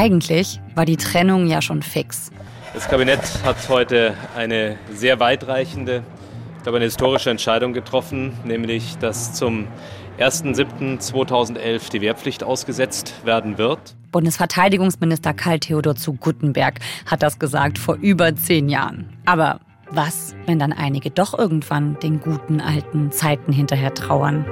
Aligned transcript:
Eigentlich 0.00 0.60
war 0.74 0.86
die 0.86 0.96
Trennung 0.96 1.46
ja 1.46 1.60
schon 1.60 1.82
fix. 1.82 2.30
Das 2.72 2.88
Kabinett 2.88 3.20
hat 3.44 3.68
heute 3.68 4.14
eine 4.34 4.78
sehr 4.90 5.20
weitreichende, 5.20 6.02
ich 6.56 6.62
glaube 6.62 6.76
eine 6.76 6.86
historische 6.86 7.28
Entscheidung 7.28 7.74
getroffen, 7.74 8.32
nämlich 8.44 8.96
dass 8.96 9.34
zum 9.34 9.68
1.7.2011 10.18 11.90
die 11.90 12.00
Wehrpflicht 12.00 12.42
ausgesetzt 12.42 13.12
werden 13.26 13.58
wird. 13.58 13.94
Bundesverteidigungsminister 14.10 15.34
Karl 15.34 15.60
Theodor 15.60 15.96
zu 15.96 16.14
Guttenberg 16.14 16.80
hat 17.04 17.22
das 17.22 17.38
gesagt 17.38 17.76
vor 17.76 17.96
über 17.96 18.34
zehn 18.34 18.70
Jahren. 18.70 19.18
Aber 19.26 19.60
was, 19.90 20.34
wenn 20.46 20.58
dann 20.58 20.72
einige 20.72 21.10
doch 21.10 21.38
irgendwann 21.38 21.98
den 21.98 22.20
guten 22.20 22.62
alten 22.62 23.12
Zeiten 23.12 23.52
hinterher 23.52 23.92
trauern? 23.92 24.46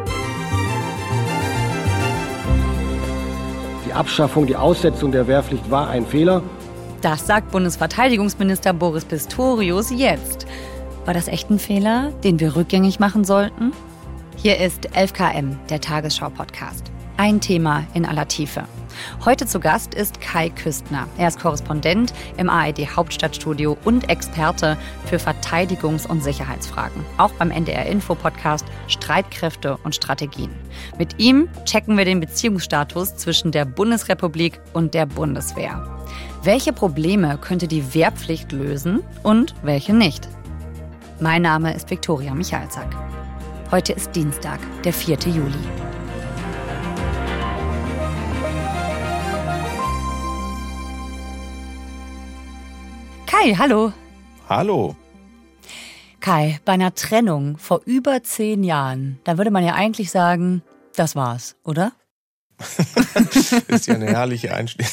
Abschaffung, 3.98 4.47
die 4.47 4.57
Aussetzung 4.57 5.11
der 5.11 5.27
Wehrpflicht 5.27 5.70
war 5.70 5.91
ein 5.91 6.07
Fehler. 6.07 6.43
Das 7.02 7.27
sagt 7.27 7.51
Bundesverteidigungsminister 7.51 8.73
Boris 8.73 9.05
Pistorius 9.05 9.91
jetzt. 9.91 10.47
War 11.05 11.15
das 11.15 11.27
echt 11.27 11.51
ein 11.51 11.59
Fehler, 11.59 12.12
den 12.23 12.38
wir 12.38 12.55
rückgängig 12.55 13.01
machen 13.01 13.24
sollten? 13.24 13.73
Hier 14.37 14.59
ist 14.59 14.91
11KM, 14.91 15.57
der 15.69 15.80
Tagesschau-Podcast. 15.80 16.93
Ein 17.16 17.41
Thema 17.41 17.84
in 17.95 18.07
aller 18.07 18.29
Tiefe. 18.29 18.65
Heute 19.25 19.47
zu 19.47 19.61
Gast 19.61 19.95
ist 19.95 20.20
Kai 20.20 20.48
Küstner. 20.51 21.07
Er 21.16 21.29
ist 21.29 21.41
Korrespondent 21.41 22.12
im 22.37 22.48
ARD 22.48 22.97
Hauptstadtstudio 22.97 23.77
und 23.84 24.09
Experte 24.11 24.77
für 25.07 25.16
Verteidigungs- 25.16 26.07
und 26.07 26.23
Sicherheitsfragen. 26.23 27.05
Auch 27.16 27.33
beim 27.33 27.51
NDR 27.51 27.87
Info 27.87 28.15
Podcast 28.15 28.65
Streitkräfte 28.87 29.77
und 29.84 29.95
Strategien. 29.95 30.51
Mit 30.98 31.19
ihm 31.19 31.48
checken 31.65 31.97
wir 31.97 32.05
den 32.05 32.21
Beziehungsstatus 32.21 33.16
zwischen 33.16 33.52
der 33.52 33.65
Bundesrepublik 33.65 34.60
und 34.73 34.95
der 34.95 35.07
Bundeswehr. 35.07 35.99
Welche 36.43 36.73
Probleme 36.73 37.38
könnte 37.38 37.69
die 37.69 37.95
Wehrpflicht 37.95 38.52
lösen 38.52 39.01
und 39.23 39.54
welche 39.63 39.93
nicht? 39.93 40.29
Mein 41.21 41.43
Name 41.43 41.74
ist 41.74 41.91
Viktoria 41.91 42.32
Michalzack. 42.35 42.95
Heute 43.71 43.93
ist 43.93 44.15
Dienstag, 44.15 44.60
der 44.85 44.93
4. 44.93 45.19
Juli. 45.26 45.88
Kai, 53.39 53.55
hallo. 53.55 53.93
Hallo. 54.49 54.97
Kai, 56.19 56.59
bei 56.65 56.73
einer 56.73 56.97
Trennung 56.97 57.57
vor 57.57 57.83
über 57.85 58.25
zehn 58.25 58.65
Jahren, 58.65 59.21
da 59.23 59.39
würde 59.39 59.53
man 59.53 59.65
ja 59.65 59.75
eigentlich 59.75 60.11
sagen, 60.11 60.63
das 60.97 61.15
war's, 61.15 61.55
oder? 61.63 61.93
ist 63.68 63.87
ja 63.87 63.95
eine 63.95 64.06
herrliche 64.06 64.54
Einstellung. 64.54 64.91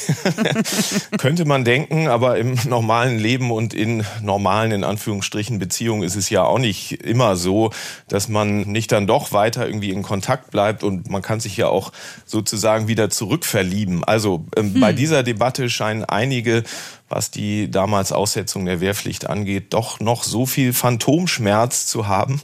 Könnte 1.18 1.44
man 1.44 1.64
denken, 1.64 2.06
aber 2.08 2.38
im 2.38 2.56
normalen 2.68 3.18
Leben 3.18 3.50
und 3.50 3.74
in 3.74 4.04
normalen, 4.22 4.70
in 4.72 4.84
Anführungsstrichen, 4.84 5.58
Beziehungen 5.58 6.02
ist 6.02 6.16
es 6.16 6.30
ja 6.30 6.44
auch 6.44 6.58
nicht 6.58 6.92
immer 7.04 7.36
so, 7.36 7.72
dass 8.08 8.28
man 8.28 8.62
nicht 8.62 8.92
dann 8.92 9.06
doch 9.06 9.32
weiter 9.32 9.66
irgendwie 9.66 9.90
in 9.90 10.02
Kontakt 10.02 10.50
bleibt 10.50 10.84
und 10.84 11.10
man 11.10 11.22
kann 11.22 11.40
sich 11.40 11.56
ja 11.56 11.68
auch 11.68 11.92
sozusagen 12.24 12.86
wieder 12.86 13.10
zurückverlieben. 13.10 14.04
Also 14.04 14.46
ähm, 14.56 14.74
hm. 14.74 14.80
bei 14.80 14.92
dieser 14.92 15.22
Debatte 15.22 15.68
scheinen 15.68 16.04
einige 16.04 16.62
was 17.08 17.30
die 17.30 17.70
damals 17.70 18.12
Aussetzung 18.12 18.64
der 18.64 18.80
Wehrpflicht 18.80 19.28
angeht, 19.28 19.72
doch 19.72 20.00
noch 20.00 20.24
so 20.24 20.44
viel 20.44 20.72
Phantomschmerz 20.72 21.86
zu 21.86 22.08
haben, 22.08 22.40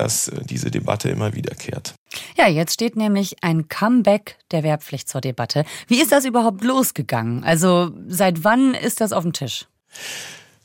dass 0.00 0.28
äh, 0.28 0.40
diese 0.44 0.70
Debatte 0.70 1.08
immer 1.10 1.34
wiederkehrt. 1.34 1.94
Ja, 2.36 2.48
jetzt 2.48 2.74
steht 2.74 2.96
nämlich 2.96 3.36
ein 3.42 3.68
Comeback 3.68 4.36
der 4.50 4.62
Wehrpflicht 4.62 5.08
zur 5.08 5.20
Debatte. 5.20 5.64
Wie 5.86 6.00
ist 6.00 6.10
das 6.12 6.24
überhaupt 6.24 6.64
losgegangen? 6.64 7.44
Also 7.44 7.90
seit 8.08 8.42
wann 8.42 8.74
ist 8.74 9.00
das 9.00 9.12
auf 9.12 9.22
dem 9.22 9.32
Tisch? 9.32 9.66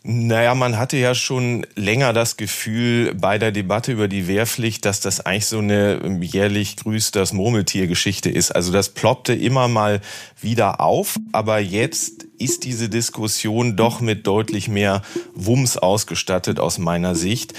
Naja, 0.08 0.54
man 0.54 0.78
hatte 0.78 0.98
ja 0.98 1.16
schon 1.16 1.66
länger 1.76 2.14
das 2.14 2.38
Gefühl 2.38 3.16
bei 3.16 3.40
der 3.40 3.52
Debatte 3.52 3.92
über 3.92 4.08
die 4.08 4.28
Wehrpflicht, 4.28 4.86
dass 4.86 5.00
das 5.00 5.26
eigentlich 5.26 5.48
so 5.48 5.58
eine 5.58 6.20
jährlich 6.22 6.78
grüßt 6.78 7.16
das 7.16 7.34
Murmeltier-Geschichte 7.34 8.30
ist. 8.30 8.52
Also 8.52 8.72
das 8.72 8.90
ploppte 8.90 9.34
immer 9.34 9.68
mal 9.68 10.02
wieder 10.40 10.80
auf, 10.80 11.18
aber 11.32 11.58
jetzt 11.58 12.28
ist 12.38 12.66
diese 12.66 12.88
Diskussion 12.88 13.78
doch 13.78 14.00
mit 14.00 14.28
deutlich 14.28 14.68
mehr 14.68 15.02
Wumms 15.34 15.76
ausgestattet 15.76 16.60
aus 16.60 16.78
meiner 16.78 17.16
Sicht. 17.16 17.56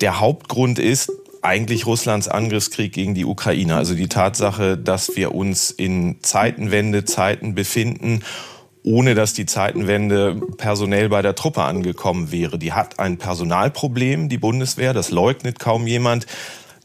Der 0.00 0.20
Hauptgrund 0.20 0.78
ist, 0.78 1.10
eigentlich 1.42 1.84
Russlands 1.86 2.28
Angriffskrieg 2.28 2.92
gegen 2.92 3.16
die 3.16 3.24
Ukraine. 3.24 3.74
Also 3.74 3.96
die 3.96 4.08
Tatsache, 4.08 4.78
dass 4.78 5.16
wir 5.16 5.34
uns 5.34 5.72
in 5.72 6.18
Zeitenwende-Zeiten 6.22 7.56
befinden 7.56 8.22
ohne 8.88 9.14
dass 9.14 9.34
die 9.34 9.44
Zeitenwende 9.44 10.40
personell 10.56 11.10
bei 11.10 11.20
der 11.20 11.34
Truppe 11.34 11.62
angekommen 11.62 12.32
wäre. 12.32 12.58
Die 12.58 12.72
hat 12.72 12.98
ein 12.98 13.18
Personalproblem, 13.18 14.30
die 14.30 14.38
Bundeswehr, 14.38 14.94
das 14.94 15.10
leugnet 15.10 15.58
kaum 15.58 15.86
jemand. 15.86 16.26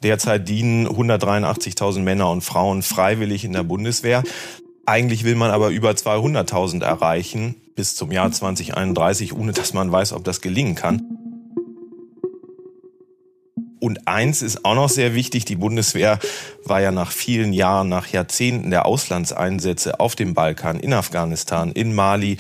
Derzeit 0.04 0.50
dienen 0.50 0.86
183.000 0.86 2.02
Männer 2.02 2.30
und 2.30 2.42
Frauen 2.42 2.82
freiwillig 2.82 3.46
in 3.46 3.54
der 3.54 3.64
Bundeswehr. 3.64 4.24
Eigentlich 4.86 5.24
will 5.24 5.36
man 5.36 5.52
aber 5.52 5.70
über 5.70 5.92
200.000 5.92 6.84
erreichen 6.84 7.56
bis 7.74 7.96
zum 7.96 8.12
Jahr 8.12 8.30
2031, 8.30 9.34
ohne 9.34 9.54
dass 9.54 9.74
man 9.74 9.90
weiß, 9.90 10.12
ob 10.12 10.26
das 10.26 10.42
gelingen 10.42 10.76
kann. 10.76 11.33
Und 13.84 14.08
eins 14.08 14.42
ist 14.42 14.64
auch 14.64 14.76
noch 14.76 14.88
sehr 14.88 15.14
wichtig, 15.14 15.44
die 15.44 15.58
Bundeswehr 15.58 16.18
war 16.64 16.80
ja 16.80 16.94
nach 16.94 17.12
vielen 17.12 17.52
Jahren, 17.52 17.90
nach 17.90 18.08
Jahrzehnten 18.08 18.70
der 18.70 18.86
Auslandseinsätze 18.86 20.00
auf 20.00 20.16
dem 20.16 20.34
Balkan, 20.34 20.80
in 20.80 20.94
Afghanistan, 20.94 21.74
in 21.74 21.94
Mali 21.94 22.38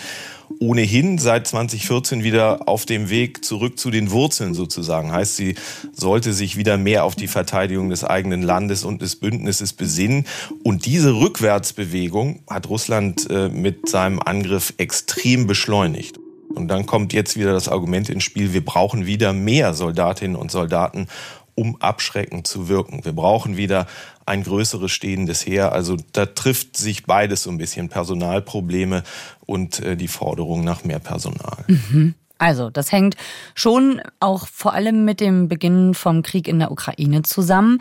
ohnehin 0.60 1.18
seit 1.18 1.46
2014 1.46 2.24
wieder 2.24 2.70
auf 2.70 2.86
dem 2.86 3.10
Weg 3.10 3.44
zurück 3.44 3.78
zu 3.78 3.92
den 3.92 4.12
Wurzeln 4.12 4.54
sozusagen. 4.54 5.12
Heißt, 5.12 5.36
sie 5.36 5.56
sollte 5.92 6.32
sich 6.32 6.56
wieder 6.56 6.78
mehr 6.78 7.04
auf 7.04 7.16
die 7.16 7.28
Verteidigung 7.28 7.90
des 7.90 8.06
eigenen 8.06 8.42
Landes 8.42 8.86
und 8.86 9.02
des 9.02 9.18
Bündnisses 9.18 9.74
besinnen. 9.74 10.26
Und 10.64 10.86
diese 10.86 11.14
Rückwärtsbewegung 11.14 12.40
hat 12.50 12.70
Russland 12.70 13.30
äh, 13.30 13.50
mit 13.50 13.90
seinem 13.90 14.22
Angriff 14.22 14.74
extrem 14.78 15.46
beschleunigt. 15.46 16.23
Und 16.56 16.68
dann 16.68 16.86
kommt 16.86 17.14
jetzt 17.14 17.38
wieder 17.38 17.54
das 17.54 17.68
Argument 17.68 18.10
ins 18.10 18.24
Spiel, 18.24 18.54
wir 18.54 18.64
brauchen 18.64 19.06
wieder 19.06 19.34
mehr 19.34 19.74
Soldatinnen 19.74 20.36
und 20.36 20.52
Soldaten, 20.52 21.08
um 21.56 21.80
abschreckend 21.82 22.48
zu 22.48 22.68
wirken. 22.68 23.06
Wir 23.06 23.14
brauchen 23.14 23.58
wieder 23.58 23.88
ein 24.26 24.44
größeres 24.44 24.92
stehendes 24.92 25.46
Heer. 25.46 25.72
Also 25.72 25.98
da 26.14 26.26
trifft 26.26 26.78
sich 26.78 27.06
beides 27.06 27.44
so 27.44 27.52
ein 27.52 27.58
bisschen 27.58 27.90
Personalprobleme 27.90 29.04
und 29.46 29.80
äh, 29.80 29.96
die 29.96 30.08
Forderung 30.08 30.64
nach 30.64 30.84
mehr 30.84 31.00
Personal. 31.00 31.66
Mhm. 31.68 32.16
Also, 32.40 32.70
das 32.70 32.92
hängt 32.92 33.16
schon 33.56 34.02
auch 34.20 34.48
vor 34.48 34.74
allem 34.74 35.06
mit 35.06 35.22
dem 35.22 35.48
Beginn 35.48 35.94
vom 35.94 36.24
Krieg 36.24 36.48
in 36.48 36.60
der 36.60 36.72
Ukraine 36.72 37.22
zusammen. 37.22 37.80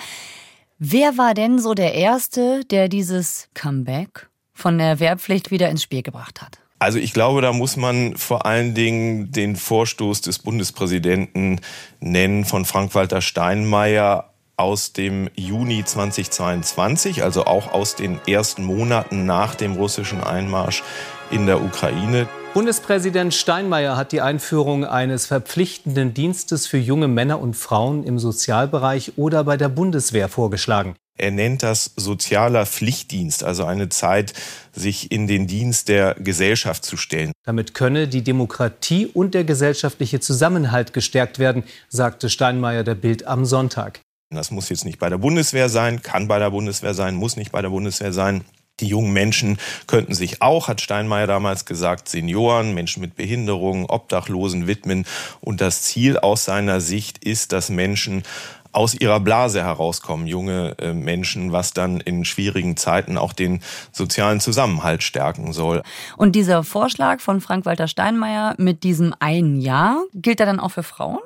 Wer 0.78 1.19
war 1.19 1.34
denn 1.34 1.59
so 1.59 1.75
der 1.75 1.94
Erste, 1.94 2.65
der 2.71 2.88
dieses 2.88 3.49
Comeback 3.55 4.28
von 4.53 4.78
der 4.78 5.00
Wehrpflicht 5.00 5.50
wieder 5.50 5.69
ins 5.69 5.82
Spiel 5.82 6.03
gebracht 6.03 6.43
hat? 6.43 6.62
Also 6.82 6.98
ich 6.98 7.12
glaube, 7.12 7.43
da 7.43 7.53
muss 7.53 7.76
man 7.76 8.16
vor 8.16 8.44
allen 8.44 8.75
Dingen 8.75 9.31
den 9.31 9.54
Vorstoß 9.54 10.20
des 10.20 10.41
Bundespräsidenten 10.41 11.60
nennen 12.00 12.44
von 12.44 12.65
Frank-Walter 12.65 13.20
Steinmeier 13.20 14.31
aus 14.56 14.93
dem 14.93 15.31
Juni 15.37 15.84
2022, 15.84 17.22
also 17.22 17.44
auch 17.44 17.72
aus 17.72 17.94
den 17.94 18.19
ersten 18.26 18.65
Monaten 18.65 19.26
nach 19.26 19.54
dem 19.54 19.75
russischen 19.75 20.25
Einmarsch 20.25 20.82
in 21.31 21.47
der 21.47 21.62
Ukraine. 21.62 22.26
Bundespräsident 22.53 23.32
Steinmeier 23.32 23.97
hat 23.97 24.10
die 24.10 24.20
Einführung 24.20 24.84
eines 24.84 25.26
verpflichtenden 25.26 26.14
Dienstes 26.14 26.66
für 26.66 26.78
junge 26.78 27.06
Männer 27.06 27.41
und 27.41 27.54
Frauen 27.54 28.03
im 28.03 28.19
Sozialbereich 28.19 29.12
oder 29.14 29.44
bei 29.44 29.56
der 29.56 29.69
Bundeswehr 29.69 30.28
vorgeschlagen. 30.28 30.97
Er 31.19 31.31
nennt 31.31 31.62
das 31.62 31.93
sozialer 31.97 32.64
Pflichtdienst, 32.67 33.44
also 33.44 33.64
eine 33.64 33.88
Zeit, 33.91 34.32
sich 34.73 35.12
in 35.12 35.26
den 35.26 35.47
Dienst 35.47 35.88
der 35.88 36.14
Gesellschaft 36.14 36.85
zu 36.85 36.97
stellen. 36.97 37.32
Damit 37.44 37.75
könne 37.75 38.09
die 38.09 38.23
Demokratie 38.23 39.06
und 39.06 39.35
der 39.35 39.44
gesellschaftliche 39.44 40.20
Zusammenhalt 40.20 40.93
gestärkt 40.93 41.38
werden, 41.38 41.64
sagte 41.88 42.31
Steinmeier 42.31 42.82
der 42.82 42.94
Bild 42.94 43.26
am 43.26 43.44
Sonntag. 43.44 44.00
Das 44.31 44.50
muss 44.50 44.70
jetzt 44.70 44.87
nicht 44.87 44.99
bei 44.99 45.11
der 45.11 45.19
Bundeswehr 45.19 45.69
sein, 45.69 46.00
kann 46.03 46.29
bei 46.29 46.38
der 46.38 46.50
Bundeswehr 46.50 46.94
sein, 46.94 47.15
muss 47.15 47.37
nicht 47.37 47.53
bei 47.53 47.61
der 47.61 47.69
Bundeswehr 47.69 48.12
sein. 48.15 48.44
Die 48.81 48.87
jungen 48.87 49.12
Menschen 49.12 49.58
könnten 49.87 50.15
sich 50.15 50.41
auch, 50.41 50.67
hat 50.69 50.81
Steinmeier 50.81 51.26
damals 51.26 51.67
gesagt, 51.67 52.08
Senioren, 52.08 52.73
Menschen 52.73 53.03
mit 53.03 53.15
Behinderungen, 53.15 53.85
Obdachlosen 53.85 54.67
widmen. 54.67 55.05
Und 55.41 55.61
das 55.61 55.82
Ziel 55.82 56.19
aus 56.19 56.47
seiner 56.47 56.81
Sicht 56.81 57.23
ist, 57.23 57.53
dass 57.53 57.69
Menschen 57.69 58.23
aus 58.72 58.94
ihrer 58.94 59.20
Blase 59.20 59.62
herauskommen, 59.62 60.26
junge 60.26 60.76
äh, 60.78 60.92
Menschen, 60.92 61.52
was 61.52 61.72
dann 61.72 62.00
in 62.00 62.24
schwierigen 62.24 62.76
Zeiten 62.76 63.19
auch 63.19 63.32
den 63.32 63.60
sozialen 63.92 64.40
Zusammenhalt 64.40 65.02
stärken 65.02 65.52
soll. 65.52 65.82
Und 66.16 66.32
dieser 66.32 66.64
Vorschlag 66.64 67.20
von 67.20 67.40
Frank-Walter 67.40 67.88
Steinmeier 67.88 68.54
mit 68.58 68.82
diesem 68.82 69.14
einen 69.20 69.60
Jahr, 69.60 70.02
gilt 70.14 70.40
er 70.40 70.46
dann 70.46 70.60
auch 70.60 70.70
für 70.70 70.82
Frauen? 70.82 71.20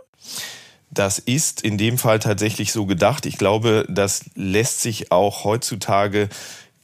Das 0.90 1.18
ist 1.18 1.62
in 1.62 1.76
dem 1.76 1.98
Fall 1.98 2.20
tatsächlich 2.20 2.72
so 2.72 2.86
gedacht. 2.86 3.26
Ich 3.26 3.38
glaube, 3.38 3.84
das 3.88 4.30
lässt 4.34 4.80
sich 4.80 5.12
auch 5.12 5.44
heutzutage 5.44 6.28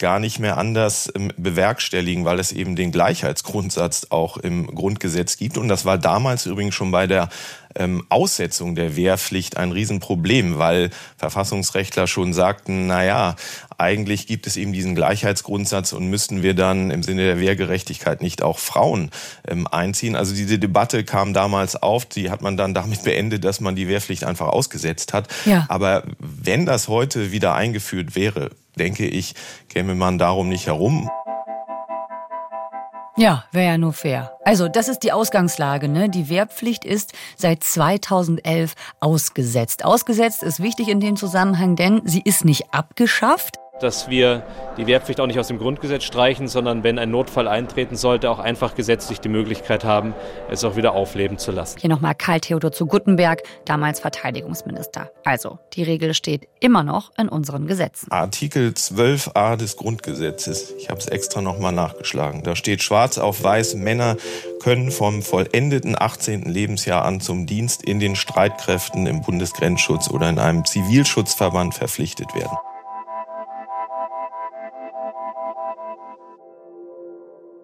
gar 0.03 0.19
nicht 0.19 0.41
mehr 0.41 0.59
anders 0.59 1.11
ähm, 1.15 1.33
bewerkstelligen, 1.37 2.25
weil 2.25 2.41
es 2.41 2.51
eben 2.51 2.75
den 2.75 2.91
Gleichheitsgrundsatz 2.91 4.09
auch 4.11 4.37
im 4.37 4.67
Grundgesetz 4.67 5.37
gibt. 5.37 5.57
Und 5.57 5.69
das 5.69 5.85
war 5.85 5.97
damals 5.97 6.45
übrigens 6.45 6.75
schon 6.75 6.91
bei 6.91 7.07
der 7.07 7.29
ähm, 7.77 8.05
Aussetzung 8.09 8.75
der 8.75 8.97
Wehrpflicht 8.97 9.57
ein 9.57 9.71
Riesenproblem, 9.71 10.59
weil 10.59 10.91
Verfassungsrechtler 11.17 12.09
schon 12.09 12.33
sagten, 12.33 12.89
na 12.89 13.05
ja, 13.05 13.37
eigentlich 13.79 14.27
gibt 14.27 14.49
es 14.49 14.57
eben 14.57 14.73
diesen 14.73 14.97
Gleichheitsgrundsatz 14.97 15.93
und 15.93 16.09
müssten 16.09 16.43
wir 16.43 16.55
dann 16.55 16.91
im 16.91 17.05
Sinne 17.05 17.23
der 17.23 17.41
Wehrgerechtigkeit 17.41 18.23
nicht 18.23 18.43
auch 18.43 18.59
Frauen 18.59 19.11
ähm, 19.47 19.69
einziehen. 19.69 20.17
Also 20.17 20.35
diese 20.35 20.59
Debatte 20.59 21.05
kam 21.05 21.33
damals 21.33 21.81
auf, 21.81 22.07
die 22.07 22.29
hat 22.29 22.43
man 22.43 22.57
dann 22.57 22.75
damit 22.75 23.05
beendet, 23.05 23.45
dass 23.45 23.61
man 23.61 23.77
die 23.77 23.87
Wehrpflicht 23.87 24.25
einfach 24.25 24.49
ausgesetzt 24.49 25.13
hat. 25.13 25.29
Ja. 25.45 25.65
Aber 25.69 26.03
wenn 26.19 26.67
das 26.67 26.89
heute 26.89 27.31
wieder 27.31 27.55
eingeführt 27.55 28.17
wäre, 28.17 28.51
denke 28.79 29.07
ich, 29.07 29.35
käme 29.69 29.95
man 29.95 30.19
darum 30.19 30.49
nicht 30.49 30.67
herum. 30.67 31.11
Ja, 33.17 33.45
wäre 33.53 33.67
ja 33.67 33.79
nur 33.79 33.93
fair. 33.93 34.39
Also, 34.43 34.69
das 34.69 34.89
ist 34.89 35.01
die 35.01 35.13
Ausgangslage. 35.13 35.87
Ne? 35.87 36.09
Die 36.09 36.31
Wehrpflicht 36.31 36.85
ist 36.85 37.13
seit 37.37 37.63
2011 37.63 38.75
ausgesetzt. 39.01 39.85
Ausgesetzt 39.85 40.43
ist 40.43 40.63
wichtig 40.63 40.89
in 40.89 40.99
dem 40.99 41.17
Zusammenhang, 41.17 41.77
denn 41.77 42.01
sie 42.05 42.23
ist 42.25 42.47
nicht 42.47 42.73
abgeschafft 42.73 43.62
dass 43.83 44.09
wir 44.09 44.43
die 44.77 44.87
Wehrpflicht 44.87 45.21
auch 45.21 45.27
nicht 45.27 45.39
aus 45.39 45.49
dem 45.49 45.59
Grundgesetz 45.59 46.05
streichen, 46.05 46.49
sondern 46.49 46.83
wenn 46.85 46.99
ein 46.99 47.11
Notfall 47.11 47.49
eintreten 47.49 47.97
sollte, 47.97 48.31
auch 48.31 48.39
einfach 48.39 48.75
gesetzlich 48.75 49.21
die 49.21 49.29
Möglichkeit 49.29 49.85
haben, 49.85 50.15
es 50.51 50.65
auch 50.65 50.77
wieder 50.77 50.93
aufleben 50.93 51.39
zu 51.39 51.53
lassen. 51.53 51.79
Hier 51.81 51.91
nochmal 51.91 52.15
Karl 52.15 52.41
Theodor 52.41 52.73
zu 52.73 52.87
Guttenberg, 52.87 53.43
damals 53.65 54.01
Verteidigungsminister. 54.01 55.11
Also, 55.25 55.59
die 55.75 55.83
Regel 55.83 56.15
steht 56.15 56.49
immer 56.61 56.85
noch 56.85 57.11
in 57.19 57.29
unseren 57.29 57.67
Gesetzen. 57.67 58.11
Artikel 58.11 58.71
12a 58.71 59.57
des 59.57 59.77
Grundgesetzes, 59.77 60.73
ich 60.79 60.89
habe 60.89 61.01
es 61.01 61.07
extra 61.07 61.41
nochmal 61.41 61.73
nachgeschlagen, 61.73 62.43
da 62.43 62.57
steht 62.57 62.83
schwarz 62.83 63.19
auf 63.19 63.43
weiß, 63.43 63.75
Männer 63.75 64.17
können 64.63 64.91
vom 64.91 65.23
vollendeten 65.23 66.01
18. 66.01 66.43
Lebensjahr 66.43 67.05
an 67.05 67.21
zum 67.21 67.47
Dienst 67.47 67.83
in 67.83 67.99
den 68.01 68.17
Streitkräften 68.17 69.07
im 69.07 69.23
Bundesgrenzschutz 69.23 70.09
oder 70.09 70.29
in 70.29 70.39
einem 70.39 70.65
Zivilschutzverband 70.65 71.75
verpflichtet 71.75 72.35
werden. 72.35 72.57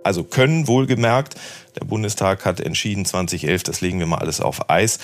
Also 0.09 0.25
können 0.25 0.67
wohlgemerkt. 0.69 1.35
Der 1.79 1.85
Bundestag 1.85 2.47
hat 2.47 2.61
entschieden 2.61 3.05
2011, 3.05 3.63
das 3.63 3.83
legen 3.83 3.99
wir 3.99 4.07
mal 4.07 4.17
alles 4.17 4.41
auf 4.41 4.71
Eis. 4.71 5.01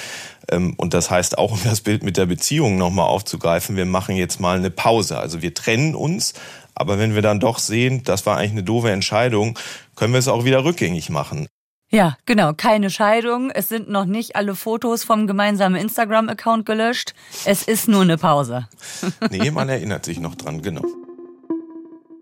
Ähm, 0.51 0.73
und 0.79 0.95
das 0.95 1.11
heißt 1.11 1.37
auch, 1.37 1.53
um 1.53 1.61
das 1.63 1.83
Bild 1.83 2.03
mit 2.03 2.17
der 2.17 2.25
Beziehung 2.25 2.79
nochmal 2.79 3.07
aufzugreifen, 3.07 3.77
wir 3.77 3.85
machen 3.85 4.17
jetzt 4.17 4.41
mal 4.41 4.57
eine 4.57 4.71
Pause. 4.71 5.19
Also 5.19 5.43
wir 5.43 5.53
trennen 5.53 5.95
uns, 5.95 6.33
aber 6.75 6.99
wenn 6.99 7.15
wir 7.15 7.21
dann 7.21 7.39
doch 7.39 7.59
sehen, 7.59 8.03
das 8.03 8.25
war 8.25 8.39
eigentlich 8.39 8.53
eine 8.53 8.63
doofe 8.63 8.91
Entscheidung, 8.91 9.59
können 9.95 10.15
wir 10.15 10.19
es 10.19 10.27
auch 10.27 10.47
wieder 10.47 10.65
rückgängig 10.65 11.11
machen. 11.11 11.49
Ja, 11.91 12.17
genau, 12.25 12.55
keine 12.55 12.89
Scheidung. 12.89 13.51
Es 13.51 13.69
sind 13.69 13.91
noch 13.91 14.07
nicht 14.07 14.37
alle 14.37 14.55
Fotos 14.55 15.05
vom 15.05 15.27
gemeinsamen 15.27 15.77
Instagram-Account 15.77 16.65
gelöscht. 16.65 17.15
Es 17.45 17.63
ist 17.65 17.89
nur 17.89 18.01
eine 18.01 18.17
Pause. 18.17 18.69
nee, 19.31 19.51
man 19.51 19.69
erinnert 19.69 20.07
sich 20.07 20.19
noch 20.19 20.35
dran, 20.35 20.63
genau. 20.63 20.87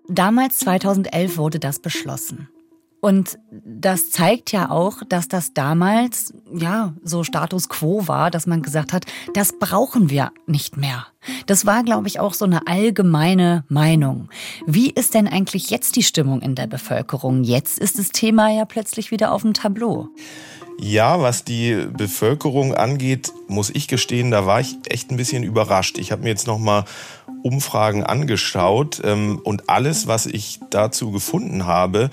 Damals 0.09 0.59
2011 0.59 1.39
wurde 1.39 1.61
das 1.61 1.79
beschlossen. 1.79 2.49
Und 3.05 3.41
das 3.51 4.13
zeigt 4.13 4.53
ja 4.53 4.71
auch, 4.71 4.99
dass 5.09 5.27
das 5.27 5.53
damals, 5.55 6.33
ja, 6.55 6.95
so 7.03 7.25
Status 7.25 7.69
quo 7.69 8.07
war, 8.07 8.31
dass 8.31 8.47
man 8.47 8.63
gesagt 8.63 8.93
hat, 8.93 9.07
das 9.35 9.59
brauchen 9.59 10.09
wir 10.09 10.31
nicht 10.47 10.77
mehr. 10.77 11.09
Das 11.47 11.67
war, 11.67 11.83
glaube 11.83 12.07
ich, 12.07 12.21
auch 12.21 12.33
so 12.33 12.45
eine 12.45 12.69
allgemeine 12.69 13.65
Meinung. 13.69 14.29
Wie 14.69 14.89
ist 14.89 15.15
denn 15.15 15.27
eigentlich 15.27 15.69
jetzt 15.69 15.97
die 15.97 16.05
Stimmung 16.05 16.43
in 16.43 16.55
der 16.55 16.69
Bevölkerung? 16.69 17.43
Jetzt 17.43 17.81
ist 17.81 17.99
das 17.99 18.11
Thema 18.11 18.53
ja 18.53 18.67
plötzlich 18.67 19.11
wieder 19.11 19.33
auf 19.33 19.43
dem 19.43 19.53
Tableau. 19.53 20.09
Ja, 20.79 21.21
was 21.21 21.43
die 21.43 21.89
Bevölkerung 21.93 22.73
angeht, 22.73 23.33
muss 23.49 23.71
ich 23.71 23.89
gestehen, 23.89 24.31
da 24.31 24.47
war 24.47 24.61
ich 24.61 24.77
echt 24.89 25.11
ein 25.11 25.17
bisschen 25.17 25.43
überrascht. 25.43 25.99
Ich 25.99 26.13
habe 26.13 26.23
mir 26.23 26.29
jetzt 26.29 26.47
noch 26.47 26.59
mal 26.59 26.85
Umfragen 27.43 28.05
angeschaut 28.05 29.03
ähm, 29.05 29.41
und 29.43 29.69
alles, 29.69 30.07
was 30.07 30.27
ich 30.27 30.61
dazu 30.71 31.11
gefunden 31.11 31.67
habe, 31.67 32.09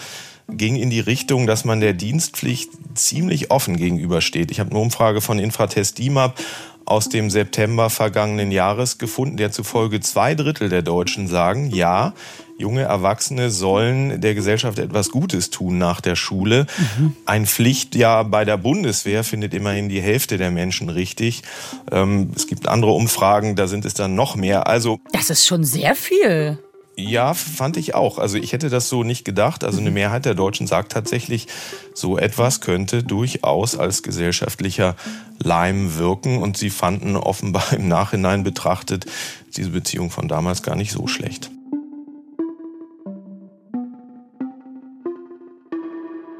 ging 0.52 0.76
in 0.76 0.90
die 0.90 1.00
Richtung, 1.00 1.48
dass 1.48 1.66
man 1.66 1.80
der 1.80 1.94
Dienstpflicht 1.94 2.72
ziemlich 2.96 3.52
offen 3.52 3.78
gegenübersteht. 3.78 4.52
Ich 4.52 4.60
habe 4.60 4.72
eine 4.72 4.80
Umfrage 4.80 5.22
von 5.22 5.40
Infratest 5.40 5.98
DIMAP 5.98 6.40
aus 6.86 7.08
dem 7.08 7.30
September 7.30 7.90
vergangenen 7.90 8.52
Jahres 8.52 8.98
gefunden, 8.98 9.38
der 9.38 9.52
zufolge 9.52 10.00
zwei 10.00 10.34
Drittel 10.34 10.70
der 10.70 10.82
Deutschen 10.82 11.28
sagen, 11.28 11.70
ja, 11.70 12.14
junge 12.58 12.82
Erwachsene 12.82 13.52
sollen 13.52 14.20
der 14.22 14.34
Gesellschaft 14.34 14.80
etwas 14.80 15.12
Gutes 15.12 15.52
tun 15.52 15.78
nach 15.78 16.02
der 16.02 16.16
Schule. 16.16 16.66
Mhm. 16.98 17.16
Ein 17.26 17.46
Pflichtjahr 17.46 18.26
bei 18.26 18.44
der 18.44 18.58
Bundeswehr 18.58 19.24
findet 19.24 19.54
immerhin 19.54 19.88
die 19.88 20.02
Hälfte 20.02 20.38
der 20.38 20.52
Menschen 20.52 20.90
richtig. 20.90 21.44
Ähm, 21.92 22.32
es 22.36 22.48
gibt 22.48 22.68
andere 22.68 22.92
Umfragen, 22.92 23.56
da 23.56 23.68
sind 23.68 23.86
es 23.86 23.94
dann 23.94 24.16
noch 24.16 24.36
mehr. 24.36 24.68
Also 24.68 25.00
das 25.12 25.30
ist 25.30 25.46
schon 25.46 25.64
sehr 25.64 25.96
viel. 25.96 26.60
Ja, 27.00 27.34
fand 27.34 27.78
ich 27.78 27.96
auch. 27.96 28.18
Also 28.18 28.38
ich 28.38 28.52
hätte 28.52 28.70
das 28.70 28.90
so 28.90 29.04
nicht 29.04 29.24
gedacht. 29.24 29.64
Also 29.64 29.80
eine 29.80 29.90
mhm. 29.90 29.96
Mehrheit 29.96 30.26
der 30.26 30.36
Deutschen 30.36 30.68
sagt 30.68 30.92
tatsächlich, 30.92 31.48
so 31.94 32.18
etwas 32.18 32.60
könnte 32.60 33.04
durchaus 33.04 33.78
als 33.78 34.04
gesellschaftlicher 34.04 34.96
Leim 35.42 35.98
wirken. 35.98 36.42
Und 36.42 36.58
sie 36.58 36.70
fanden 36.70 37.16
offenbar 37.16 37.72
im 37.74 37.88
Nachhinein 37.88 38.44
betrachtet 38.44 39.06
diese 39.56 39.70
Beziehung 39.70 40.12
von 40.12 40.28
damals 40.28 40.62
gar 40.62 40.76
nicht 40.76 40.92
so 40.92 41.08
schlecht. 41.08 41.50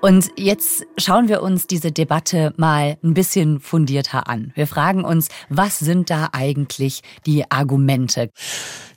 Und 0.02 0.32
jetzt 0.38 0.86
schauen 0.98 1.28
wir 1.28 1.42
uns 1.42 1.68
diese 1.68 1.92
Debatte 1.92 2.54
mal 2.56 2.98
ein 3.04 3.14
bisschen 3.14 3.60
fundierter 3.60 4.30
an. 4.30 4.52
Wir 4.56 4.66
fragen 4.66 5.04
uns, 5.04 5.28
was 5.50 5.80
sind 5.80 6.10
da 6.10 6.30
eigentlich 6.32 7.02
die 7.26 7.50
Argumente? 7.52 8.32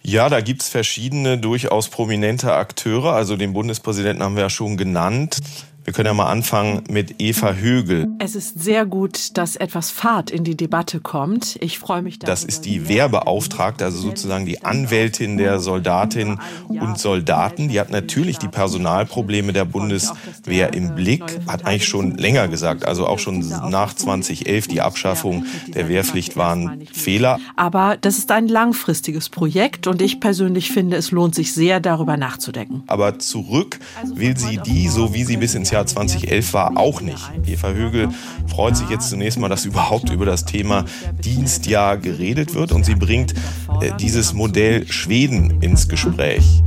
Ja, 0.05 0.29
da 0.29 0.41
gibt's 0.41 0.69
verschiedene 0.69 1.39
durchaus 1.39 1.89
prominente 1.89 2.53
Akteure. 2.53 3.13
Also 3.13 3.37
den 3.37 3.53
Bundespräsidenten 3.53 4.23
haben 4.23 4.35
wir 4.35 4.43
ja 4.43 4.51
schon 4.51 4.77
genannt. 4.77 5.39
Wir 5.85 5.93
können 5.93 6.07
ja 6.07 6.15
mal 6.15 6.31
anfangen 6.31 6.85
mit 6.89 7.17
Eva 7.19 7.55
Högel. 7.55 8.07
Es 8.21 8.37
ist 8.37 8.63
sehr 8.63 8.87
gut, 8.87 9.37
dass 9.37 9.57
etwas 9.57 9.91
Fahrt 9.91 10.31
in 10.31 10.45
die 10.45 10.57
Debatte 10.57 11.01
kommt. 11.01 11.57
Ich 11.61 11.81
freue 11.81 12.03
mich 12.03 12.21
darüber. 12.21 12.33
Das 12.33 12.45
ist 12.45 12.67
die 12.67 12.89
Wehrbeauftragte, 12.89 13.85
also 13.85 13.99
sozusagen 13.99 14.47
die 14.47 14.63
Anwältin 14.63 15.39
der 15.39 15.59
Soldatinnen 15.59 16.39
und 16.69 17.01
Soldaten. 17.01 17.69
Die 17.69 17.81
hat 17.81 17.91
natürlich 17.91 18.39
die 18.39 18.47
Personalprobleme 18.47 19.53
der 19.53 19.65
Bundeswehr 19.65 20.73
im 20.73 20.95
Blick, 20.95 21.25
hat 21.49 21.67
eigentlich 21.67 21.89
schon 21.89 22.17
länger 22.17 22.47
gesagt, 22.47 22.87
also 22.87 23.09
auch 23.09 23.19
schon 23.19 23.41
nach 23.69 23.93
2011 23.93 24.69
die 24.69 24.81
Abschaffung 24.81 25.47
der 25.67 25.89
Wehrpflicht 25.89 26.37
war 26.37 26.55
ein 26.55 26.87
Fehler. 26.93 27.41
Aber 27.57 27.97
das 28.01 28.19
ist 28.19 28.31
ein 28.31 28.47
langfristiges 28.47 29.29
Projekt 29.29 29.89
und 29.89 30.01
ich 30.01 30.21
persönlich 30.21 30.71
finde, 30.71 30.97
es 30.97 31.11
lohnt 31.11 31.35
sich 31.35 31.53
sehr, 31.53 31.81
darüber 31.81 32.17
nachzudenken. 32.17 32.85
Aber 32.87 33.19
zurück 33.19 33.81
will 34.05 34.37
sie 34.37 34.59
die, 34.59 34.87
so 34.87 35.13
wie 35.13 35.25
sie 35.25 35.39
bis 35.39 35.57
ins 35.57 35.72
Jahr 35.73 35.87
2011 35.87 36.53
war, 36.53 36.77
auch 36.77 37.01
nicht. 37.01 37.31
Eva 37.47 37.71
Högel 37.71 38.09
freut 38.47 38.77
sich 38.77 38.89
jetzt 38.91 39.11
zunächst 39.11 39.39
mal, 39.39 39.49
dass 39.49 39.65
überhaupt 39.65 40.11
über 40.11 40.27
das 40.27 40.45
Thema 40.45 40.85
Dienstjahr 41.25 41.97
geredet 41.97 42.55
wird 42.55 42.73
und 42.73 42.85
sie 42.85 42.95
bringt 42.95 43.35
äh, 43.81 43.91
dieses 43.99 44.35
Modell 44.35 44.87
Schweden 44.91 45.63
ins 45.63 45.89
Gespräch. 45.89 46.63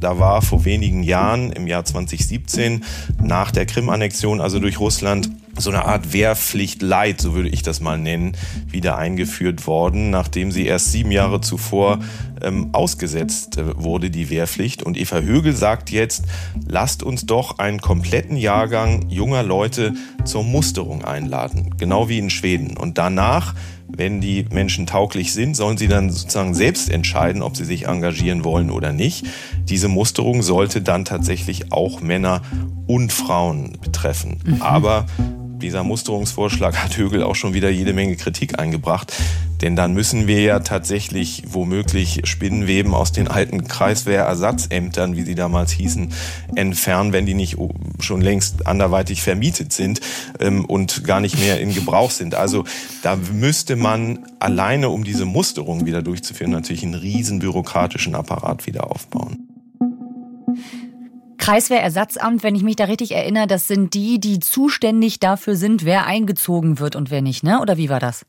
Da 0.00 0.18
war 0.18 0.40
vor 0.40 0.64
wenigen 0.64 1.02
Jahren, 1.02 1.52
im 1.52 1.66
Jahr 1.66 1.84
2017, 1.84 2.84
nach 3.22 3.50
der 3.50 3.66
Krim-Annexion, 3.66 4.40
also 4.40 4.58
durch 4.58 4.80
Russland, 4.80 5.30
so 5.60 5.70
eine 5.70 5.84
Art 5.84 6.12
Wehrpflicht 6.12 6.82
Light, 6.82 7.20
so 7.20 7.34
würde 7.34 7.48
ich 7.48 7.62
das 7.62 7.80
mal 7.80 7.98
nennen, 7.98 8.36
wieder 8.68 8.98
eingeführt 8.98 9.66
worden, 9.66 10.10
nachdem 10.10 10.52
sie 10.52 10.66
erst 10.66 10.92
sieben 10.92 11.10
Jahre 11.10 11.40
zuvor 11.40 12.00
ähm, 12.42 12.70
ausgesetzt 12.72 13.58
äh, 13.58 13.76
wurde, 13.76 14.10
die 14.10 14.30
Wehrpflicht. 14.30 14.82
Und 14.82 14.96
Eva 14.96 15.20
Högel 15.20 15.54
sagt 15.54 15.90
jetzt, 15.90 16.24
lasst 16.66 17.02
uns 17.02 17.26
doch 17.26 17.58
einen 17.58 17.80
kompletten 17.80 18.36
Jahrgang 18.36 19.08
junger 19.08 19.42
Leute 19.42 19.94
zur 20.24 20.44
Musterung 20.44 21.04
einladen, 21.04 21.74
genau 21.78 22.08
wie 22.08 22.18
in 22.18 22.30
Schweden. 22.30 22.76
Und 22.76 22.98
danach 22.98 23.54
wenn 23.96 24.20
die 24.20 24.46
Menschen 24.50 24.86
tauglich 24.86 25.32
sind, 25.32 25.56
sollen 25.56 25.76
sie 25.76 25.88
dann 25.88 26.10
sozusagen 26.10 26.54
selbst 26.54 26.90
entscheiden, 26.90 27.42
ob 27.42 27.56
sie 27.56 27.64
sich 27.64 27.86
engagieren 27.86 28.44
wollen 28.44 28.70
oder 28.70 28.92
nicht. 28.92 29.26
Diese 29.68 29.88
Musterung 29.88 30.42
sollte 30.42 30.80
dann 30.80 31.04
tatsächlich 31.04 31.72
auch 31.72 32.00
Männer 32.00 32.42
und 32.86 33.12
Frauen 33.12 33.78
betreffen. 33.80 34.40
Mhm. 34.44 34.62
Aber 34.62 35.06
dieser 35.60 35.84
Musterungsvorschlag 35.84 36.76
hat 36.76 36.96
Högel 36.96 37.22
auch 37.22 37.36
schon 37.36 37.54
wieder 37.54 37.70
jede 37.70 37.92
Menge 37.92 38.16
Kritik 38.16 38.58
eingebracht. 38.58 39.12
Denn 39.60 39.76
dann 39.76 39.92
müssen 39.92 40.26
wir 40.26 40.40
ja 40.40 40.60
tatsächlich 40.60 41.44
womöglich 41.46 42.22
Spinnenweben 42.24 42.94
aus 42.94 43.12
den 43.12 43.28
alten 43.28 43.68
Kreiswehrersatzämtern, 43.68 45.16
wie 45.16 45.22
sie 45.22 45.34
damals 45.34 45.72
hießen, 45.72 46.12
entfernen, 46.54 47.12
wenn 47.12 47.26
die 47.26 47.34
nicht 47.34 47.58
schon 48.00 48.22
längst 48.22 48.66
anderweitig 48.66 49.22
vermietet 49.22 49.72
sind 49.72 50.00
ähm, 50.40 50.64
und 50.64 51.04
gar 51.04 51.20
nicht 51.20 51.38
mehr 51.38 51.60
in 51.60 51.74
Gebrauch 51.74 52.10
sind. 52.10 52.34
Also 52.34 52.64
da 53.02 53.16
müsste 53.16 53.76
man 53.76 54.20
alleine, 54.38 54.88
um 54.88 55.04
diese 55.04 55.26
Musterung 55.26 55.84
wieder 55.84 56.02
durchzuführen, 56.02 56.52
natürlich 56.52 56.82
einen 56.82 56.94
riesen 56.94 57.40
bürokratischen 57.40 58.14
Apparat 58.14 58.66
wieder 58.66 58.90
aufbauen. 58.90 59.49
Kreiswehrersatzamt, 61.40 62.42
wenn 62.42 62.54
ich 62.54 62.62
mich 62.62 62.76
da 62.76 62.84
richtig 62.84 63.12
erinnere, 63.12 63.46
das 63.46 63.66
sind 63.66 63.94
die, 63.94 64.20
die 64.20 64.38
zuständig 64.38 65.18
dafür 65.18 65.56
sind, 65.56 65.84
wer 65.84 66.06
eingezogen 66.06 66.78
wird 66.78 66.94
und 66.94 67.10
wer 67.10 67.22
nicht, 67.22 67.42
ne? 67.42 67.60
Oder 67.60 67.76
wie 67.76 67.88
war 67.88 68.00
das? 68.00 68.24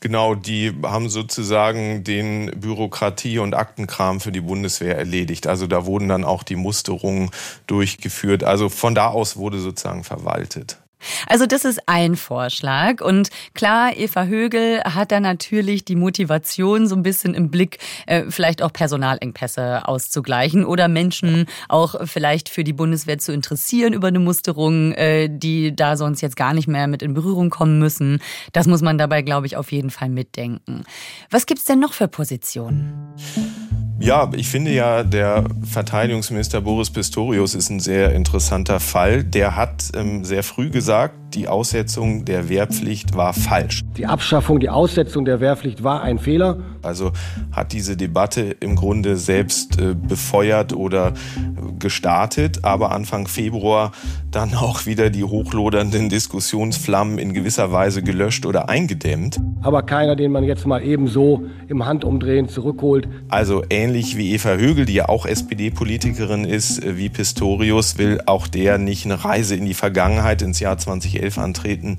Genau, 0.00 0.34
die 0.34 0.72
haben 0.82 1.08
sozusagen 1.08 2.02
den 2.04 2.50
Bürokratie- 2.58 3.38
und 3.38 3.54
Aktenkram 3.54 4.20
für 4.20 4.32
die 4.32 4.40
Bundeswehr 4.40 4.96
erledigt. 4.96 5.46
Also 5.46 5.66
da 5.66 5.84
wurden 5.86 6.08
dann 6.08 6.24
auch 6.24 6.42
die 6.42 6.56
Musterungen 6.56 7.30
durchgeführt. 7.66 8.42
Also 8.42 8.68
von 8.68 8.94
da 8.94 9.08
aus 9.08 9.36
wurde 9.36 9.60
sozusagen 9.60 10.02
verwaltet. 10.02 10.78
Also 11.26 11.46
das 11.46 11.64
ist 11.64 11.80
ein 11.86 12.16
Vorschlag. 12.16 13.00
Und 13.00 13.30
klar, 13.54 13.96
Eva 13.96 14.24
Högel 14.24 14.82
hat 14.84 15.12
da 15.12 15.20
natürlich 15.20 15.84
die 15.84 15.96
Motivation 15.96 16.86
so 16.86 16.94
ein 16.94 17.02
bisschen 17.02 17.34
im 17.34 17.50
Blick, 17.50 17.78
äh, 18.06 18.24
vielleicht 18.28 18.62
auch 18.62 18.72
Personalengpässe 18.72 19.86
auszugleichen 19.86 20.64
oder 20.64 20.88
Menschen 20.88 21.46
auch 21.68 21.94
vielleicht 22.04 22.48
für 22.48 22.64
die 22.64 22.72
Bundeswehr 22.72 23.18
zu 23.18 23.32
interessieren 23.32 23.92
über 23.92 24.08
eine 24.08 24.18
Musterung, 24.18 24.92
äh, 24.92 25.28
die 25.30 25.74
da 25.74 25.96
sonst 25.96 26.20
jetzt 26.20 26.36
gar 26.36 26.54
nicht 26.54 26.68
mehr 26.68 26.86
mit 26.86 27.02
in 27.02 27.14
Berührung 27.14 27.50
kommen 27.50 27.78
müssen. 27.78 28.20
Das 28.52 28.66
muss 28.66 28.82
man 28.82 28.98
dabei, 28.98 29.22
glaube 29.22 29.46
ich, 29.46 29.56
auf 29.56 29.72
jeden 29.72 29.90
Fall 29.90 30.08
mitdenken. 30.08 30.84
Was 31.30 31.46
gibt's 31.46 31.64
denn 31.64 31.80
noch 31.80 31.92
für 31.92 32.08
Positionen? 32.08 33.14
Ja, 34.00 34.30
ich 34.34 34.48
finde 34.48 34.72
ja, 34.72 35.04
der 35.04 35.44
Verteidigungsminister 35.62 36.62
Boris 36.62 36.88
Pistorius 36.88 37.54
ist 37.54 37.68
ein 37.68 37.80
sehr 37.80 38.12
interessanter 38.12 38.80
Fall. 38.80 39.22
Der 39.22 39.56
hat 39.56 39.90
ähm, 39.94 40.24
sehr 40.24 40.42
früh 40.42 40.70
gesagt, 40.70 41.14
die 41.34 41.48
Aussetzung 41.48 42.24
der 42.24 42.48
Wehrpflicht 42.48 43.16
war 43.16 43.32
falsch. 43.32 43.82
Die 43.96 44.06
Abschaffung, 44.06 44.60
die 44.60 44.68
Aussetzung 44.68 45.24
der 45.24 45.40
Wehrpflicht 45.40 45.82
war 45.82 46.02
ein 46.02 46.18
Fehler. 46.18 46.58
Also 46.82 47.12
hat 47.52 47.72
diese 47.72 47.96
Debatte 47.96 48.56
im 48.60 48.74
Grunde 48.74 49.16
selbst 49.16 49.78
äh, 49.78 49.94
befeuert 49.94 50.72
oder 50.72 51.12
gestartet, 51.78 52.64
aber 52.64 52.92
Anfang 52.92 53.28
Februar 53.28 53.92
dann 54.30 54.54
auch 54.54 54.86
wieder 54.86 55.10
die 55.10 55.24
hochlodernden 55.24 56.08
Diskussionsflammen 56.08 57.18
in 57.18 57.32
gewisser 57.32 57.72
Weise 57.72 58.02
gelöscht 58.02 58.46
oder 58.46 58.68
eingedämmt. 58.68 59.40
Aber 59.62 59.82
keiner, 59.82 60.16
den 60.16 60.32
man 60.32 60.44
jetzt 60.44 60.66
mal 60.66 60.82
ebenso 60.82 61.44
im 61.68 61.84
Handumdrehen 61.84 62.48
zurückholt. 62.48 63.08
Also 63.28 63.62
ähnlich 63.70 64.16
wie 64.16 64.32
Eva 64.32 64.54
Högel, 64.54 64.86
die 64.86 64.94
ja 64.94 65.08
auch 65.08 65.26
SPD-Politikerin 65.26 66.44
ist, 66.44 66.82
äh, 66.82 66.96
wie 66.96 67.08
Pistorius, 67.08 67.98
will 67.98 68.20
auch 68.26 68.46
der 68.46 68.78
nicht 68.78 69.04
eine 69.04 69.24
Reise 69.24 69.54
in 69.54 69.66
die 69.66 69.74
Vergangenheit 69.74 70.42
ins 70.42 70.60
Jahr 70.60 70.78
2011 70.78 71.19
antreten 71.38 71.96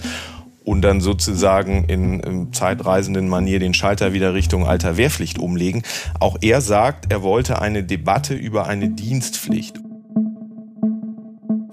und 0.63 0.81
dann 0.81 1.01
sozusagen 1.01 1.85
in, 1.85 2.19
in 2.19 2.53
zeitreisenden 2.53 3.27
Manier 3.27 3.59
den 3.59 3.73
Schalter 3.73 4.13
wieder 4.13 4.33
Richtung 4.33 4.65
alter 4.65 4.97
Wehrpflicht 4.97 5.39
umlegen. 5.39 5.83
Auch 6.19 6.37
er 6.41 6.61
sagt, 6.61 7.11
er 7.11 7.23
wollte 7.23 7.61
eine 7.61 7.83
Debatte 7.83 8.35
über 8.35 8.67
eine 8.67 8.89
Dienstpflicht. 8.89 9.79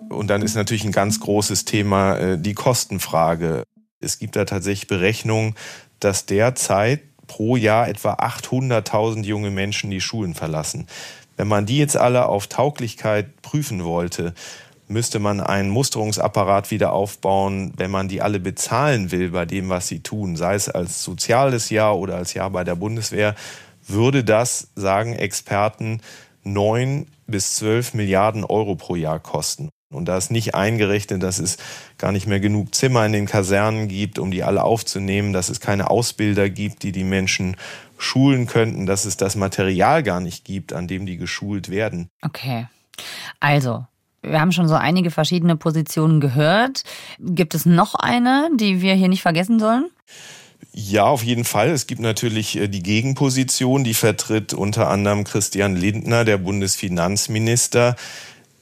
Und 0.08 0.28
dann 0.28 0.42
ist 0.42 0.56
natürlich 0.56 0.84
ein 0.84 0.92
ganz 0.92 1.20
großes 1.20 1.64
Thema 1.64 2.16
äh, 2.16 2.38
die 2.38 2.54
Kostenfrage. 2.54 3.62
Es 4.00 4.18
gibt 4.18 4.36
da 4.36 4.44
tatsächlich 4.44 4.88
Berechnungen, 4.88 5.54
dass 6.00 6.26
derzeit 6.26 7.00
pro 7.26 7.56
Jahr 7.56 7.88
etwa 7.88 8.14
800.000 8.14 9.24
junge 9.24 9.50
Menschen 9.50 9.90
die 9.90 10.00
Schulen 10.00 10.34
verlassen. 10.34 10.86
Wenn 11.36 11.46
man 11.46 11.66
die 11.66 11.78
jetzt 11.78 11.96
alle 11.96 12.26
auf 12.26 12.48
Tauglichkeit 12.48 13.42
prüfen 13.42 13.84
wollte 13.84 14.34
müsste 14.88 15.18
man 15.18 15.40
einen 15.40 15.70
Musterungsapparat 15.70 16.70
wieder 16.70 16.92
aufbauen, 16.92 17.72
wenn 17.76 17.90
man 17.90 18.08
die 18.08 18.22
alle 18.22 18.40
bezahlen 18.40 19.12
will 19.12 19.30
bei 19.30 19.44
dem, 19.44 19.68
was 19.68 19.88
sie 19.88 20.00
tun, 20.00 20.36
sei 20.36 20.54
es 20.54 20.68
als 20.68 21.04
soziales 21.04 21.70
Jahr 21.70 21.96
oder 21.98 22.16
als 22.16 22.34
Jahr 22.34 22.50
bei 22.50 22.64
der 22.64 22.74
Bundeswehr, 22.74 23.34
würde 23.86 24.24
das, 24.24 24.68
sagen 24.74 25.14
Experten, 25.14 26.00
neun 26.42 27.06
bis 27.26 27.56
zwölf 27.56 27.94
Milliarden 27.94 28.44
Euro 28.44 28.74
pro 28.74 28.96
Jahr 28.96 29.20
kosten. 29.20 29.68
Und 29.90 30.06
da 30.06 30.18
ist 30.18 30.30
nicht 30.30 30.54
eingerechnet, 30.54 31.22
dass 31.22 31.38
es 31.38 31.56
gar 31.96 32.12
nicht 32.12 32.26
mehr 32.26 32.40
genug 32.40 32.74
Zimmer 32.74 33.06
in 33.06 33.12
den 33.12 33.26
Kasernen 33.26 33.88
gibt, 33.88 34.18
um 34.18 34.30
die 34.30 34.42
alle 34.44 34.62
aufzunehmen, 34.62 35.32
dass 35.32 35.48
es 35.48 35.60
keine 35.60 35.88
Ausbilder 35.88 36.50
gibt, 36.50 36.82
die 36.82 36.92
die 36.92 37.04
Menschen 37.04 37.56
schulen 37.96 38.46
könnten, 38.46 38.84
dass 38.84 39.06
es 39.06 39.16
das 39.16 39.34
Material 39.34 40.02
gar 40.02 40.20
nicht 40.20 40.44
gibt, 40.44 40.74
an 40.74 40.88
dem 40.88 41.06
die 41.06 41.16
geschult 41.16 41.70
werden. 41.70 42.08
Okay. 42.20 42.66
Also, 43.40 43.86
wir 44.22 44.40
haben 44.40 44.52
schon 44.52 44.68
so 44.68 44.74
einige 44.74 45.10
verschiedene 45.10 45.56
Positionen 45.56 46.20
gehört. 46.20 46.84
Gibt 47.20 47.54
es 47.54 47.66
noch 47.66 47.94
eine, 47.94 48.50
die 48.56 48.80
wir 48.80 48.94
hier 48.94 49.08
nicht 49.08 49.22
vergessen 49.22 49.58
sollen? 49.58 49.86
Ja, 50.72 51.04
auf 51.04 51.24
jeden 51.24 51.44
Fall. 51.44 51.70
Es 51.70 51.86
gibt 51.86 52.00
natürlich 52.00 52.56
äh, 52.56 52.68
die 52.68 52.82
Gegenposition, 52.82 53.84
die 53.84 53.94
vertritt 53.94 54.54
unter 54.54 54.88
anderem 54.88 55.24
Christian 55.24 55.76
Lindner, 55.76 56.24
der 56.24 56.38
Bundesfinanzminister. 56.38 57.96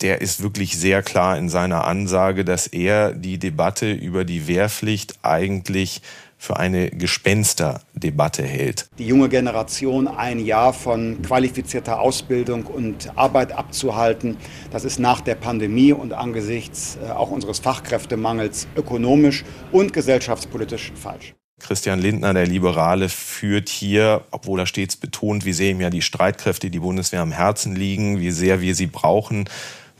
Der 0.00 0.20
ist 0.20 0.42
wirklich 0.42 0.78
sehr 0.78 1.02
klar 1.02 1.38
in 1.38 1.48
seiner 1.48 1.84
Ansage, 1.84 2.44
dass 2.44 2.66
er 2.66 3.12
die 3.12 3.38
Debatte 3.38 3.92
über 3.92 4.24
die 4.24 4.46
Wehrpflicht 4.46 5.18
eigentlich 5.22 6.02
für 6.46 6.56
eine 6.58 6.90
Gespensterdebatte 6.90 8.44
hält. 8.44 8.88
Die 8.98 9.06
junge 9.06 9.28
Generation 9.28 10.06
ein 10.06 10.38
Jahr 10.38 10.72
von 10.72 11.20
qualifizierter 11.22 11.98
Ausbildung 11.98 12.66
und 12.66 13.10
Arbeit 13.16 13.50
abzuhalten, 13.50 14.36
das 14.70 14.84
ist 14.84 15.00
nach 15.00 15.20
der 15.20 15.34
Pandemie 15.34 15.92
und 15.92 16.12
angesichts 16.12 16.98
äh, 17.02 17.10
auch 17.10 17.32
unseres 17.32 17.58
Fachkräftemangels 17.58 18.68
ökonomisch 18.76 19.44
und 19.72 19.92
gesellschaftspolitisch 19.92 20.92
falsch. 20.94 21.34
Christian 21.58 21.98
Lindner, 21.98 22.34
der 22.34 22.46
Liberale, 22.46 23.08
führt 23.08 23.68
hier, 23.68 24.22
obwohl 24.30 24.60
er 24.60 24.66
stets 24.66 24.94
betont, 24.96 25.44
wie 25.46 25.54
sehr 25.54 25.70
ihm 25.70 25.80
ja 25.80 25.90
die 25.90 26.02
Streitkräfte, 26.02 26.70
die 26.70 26.78
Bundeswehr 26.78 27.22
am 27.22 27.32
Herzen 27.32 27.74
liegen, 27.74 28.20
wie 28.20 28.30
sehr 28.30 28.60
wir 28.60 28.74
sie 28.74 28.86
brauchen, 28.86 29.48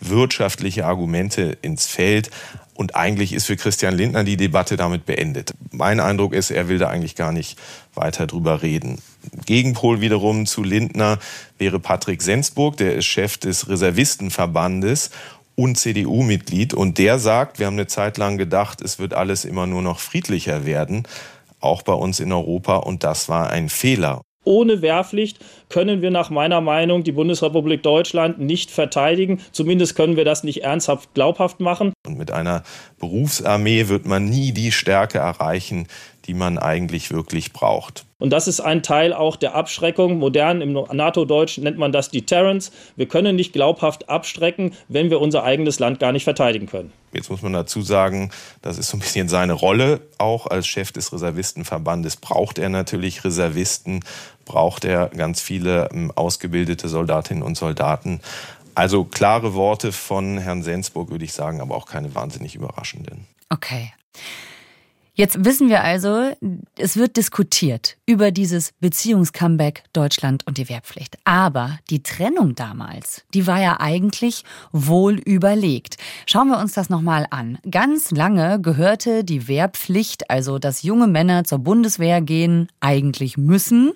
wirtschaftliche 0.00 0.86
Argumente 0.86 1.56
ins 1.62 1.86
Feld. 1.86 2.30
Und 2.74 2.94
eigentlich 2.94 3.32
ist 3.32 3.46
für 3.46 3.56
Christian 3.56 3.96
Lindner 3.96 4.22
die 4.22 4.36
Debatte 4.36 4.76
damit 4.76 5.06
beendet. 5.06 5.54
Mein 5.70 5.98
Eindruck 5.98 6.34
ist, 6.34 6.50
er 6.50 6.68
will 6.68 6.78
da 6.78 6.88
eigentlich 6.88 7.14
gar 7.14 7.32
nicht 7.32 7.58
weiter 7.94 8.26
drüber 8.26 8.62
reden. 8.62 8.98
Gegenpol 9.46 10.02
wiederum 10.02 10.44
zu 10.44 10.62
Lindner 10.62 11.18
wäre 11.58 11.80
Patrick 11.80 12.20
Sensburg, 12.20 12.76
der 12.76 12.94
ist 12.94 13.06
Chef 13.06 13.38
des 13.38 13.68
Reservistenverbandes 13.68 15.10
und 15.54 15.78
CDU-Mitglied. 15.78 16.74
Und 16.74 16.98
der 16.98 17.18
sagt, 17.18 17.58
wir 17.58 17.66
haben 17.66 17.74
eine 17.74 17.86
Zeit 17.86 18.18
lang 18.18 18.36
gedacht, 18.36 18.82
es 18.82 18.98
wird 18.98 19.14
alles 19.14 19.44
immer 19.44 19.66
nur 19.66 19.82
noch 19.82 19.98
friedlicher 19.98 20.66
werden, 20.66 21.04
auch 21.60 21.82
bei 21.82 21.94
uns 21.94 22.20
in 22.20 22.30
Europa. 22.30 22.76
Und 22.76 23.02
das 23.02 23.28
war 23.28 23.50
ein 23.50 23.70
Fehler. 23.70 24.20
Ohne 24.44 24.80
Wehrpflicht 24.80 25.38
können 25.68 26.02
wir 26.02 26.10
nach 26.10 26.30
meiner 26.30 26.60
Meinung 26.60 27.04
die 27.04 27.12
Bundesrepublik 27.12 27.82
Deutschland 27.82 28.38
nicht 28.38 28.70
verteidigen. 28.70 29.40
Zumindest 29.52 29.96
können 29.96 30.16
wir 30.16 30.24
das 30.24 30.44
nicht 30.44 30.62
ernsthaft 30.62 31.14
glaubhaft 31.14 31.60
machen. 31.60 31.92
Und 32.06 32.18
mit 32.18 32.30
einer 32.30 32.62
Berufsarmee 32.98 33.88
wird 33.88 34.06
man 34.06 34.24
nie 34.26 34.52
die 34.52 34.72
Stärke 34.72 35.18
erreichen, 35.18 35.86
die 36.26 36.34
man 36.34 36.58
eigentlich 36.58 37.10
wirklich 37.10 37.52
braucht. 37.52 38.04
Und 38.18 38.30
das 38.30 38.48
ist 38.48 38.60
ein 38.60 38.82
Teil 38.82 39.12
auch 39.12 39.36
der 39.36 39.54
Abschreckung. 39.54 40.18
Modern 40.18 40.62
im 40.62 40.72
NATO-Deutsch 40.72 41.58
nennt 41.58 41.76
man 41.76 41.92
das 41.92 42.10
Deterrence. 42.10 42.72
Wir 42.96 43.06
können 43.06 43.36
nicht 43.36 43.52
glaubhaft 43.52 44.08
abstrecken, 44.08 44.72
wenn 44.88 45.10
wir 45.10 45.20
unser 45.20 45.44
eigenes 45.44 45.78
Land 45.78 46.00
gar 46.00 46.12
nicht 46.12 46.24
verteidigen 46.24 46.66
können. 46.66 46.92
Jetzt 47.12 47.30
muss 47.30 47.42
man 47.42 47.52
dazu 47.52 47.82
sagen, 47.82 48.30
das 48.62 48.78
ist 48.78 48.88
so 48.88 48.96
ein 48.96 49.00
bisschen 49.00 49.28
seine 49.28 49.52
Rolle. 49.52 50.00
Auch 50.16 50.46
als 50.46 50.66
Chef 50.66 50.92
des 50.92 51.12
Reservistenverbandes 51.12 52.16
braucht 52.16 52.58
er 52.58 52.70
natürlich 52.70 53.22
Reservisten, 53.22 54.00
braucht 54.46 54.86
er 54.86 55.08
ganz 55.08 55.42
viele 55.42 55.90
ähm, 55.92 56.10
ausgebildete 56.14 56.88
Soldatinnen 56.88 57.42
und 57.42 57.56
Soldaten. 57.56 58.20
Also 58.74 59.04
klare 59.04 59.54
Worte 59.54 59.92
von 59.92 60.38
Herrn 60.38 60.62
Sensburg, 60.62 61.10
würde 61.10 61.24
ich 61.24 61.32
sagen, 61.32 61.60
aber 61.60 61.74
auch 61.74 61.86
keine 61.86 62.14
wahnsinnig 62.14 62.54
überraschenden. 62.54 63.26
Okay. 63.48 63.92
Jetzt 65.18 65.46
wissen 65.46 65.70
wir 65.70 65.82
also, 65.82 66.30
es 66.76 66.98
wird 66.98 67.16
diskutiert 67.16 67.96
über 68.04 68.30
dieses 68.30 68.72
Beziehungscomeback 68.80 69.84
Deutschland 69.94 70.46
und 70.46 70.58
die 70.58 70.68
Wehrpflicht. 70.68 71.16
Aber 71.24 71.78
die 71.88 72.02
Trennung 72.02 72.54
damals, 72.54 73.24
die 73.32 73.46
war 73.46 73.58
ja 73.58 73.80
eigentlich 73.80 74.44
wohl 74.72 75.14
überlegt. 75.14 75.96
Schauen 76.26 76.48
wir 76.48 76.58
uns 76.58 76.74
das 76.74 76.90
nochmal 76.90 77.26
an. 77.30 77.58
Ganz 77.70 78.10
lange 78.10 78.60
gehörte 78.60 79.24
die 79.24 79.48
Wehrpflicht, 79.48 80.28
also 80.28 80.58
dass 80.58 80.82
junge 80.82 81.06
Männer 81.06 81.44
zur 81.44 81.60
Bundeswehr 81.60 82.20
gehen, 82.20 82.68
eigentlich 82.80 83.38
müssen, 83.38 83.92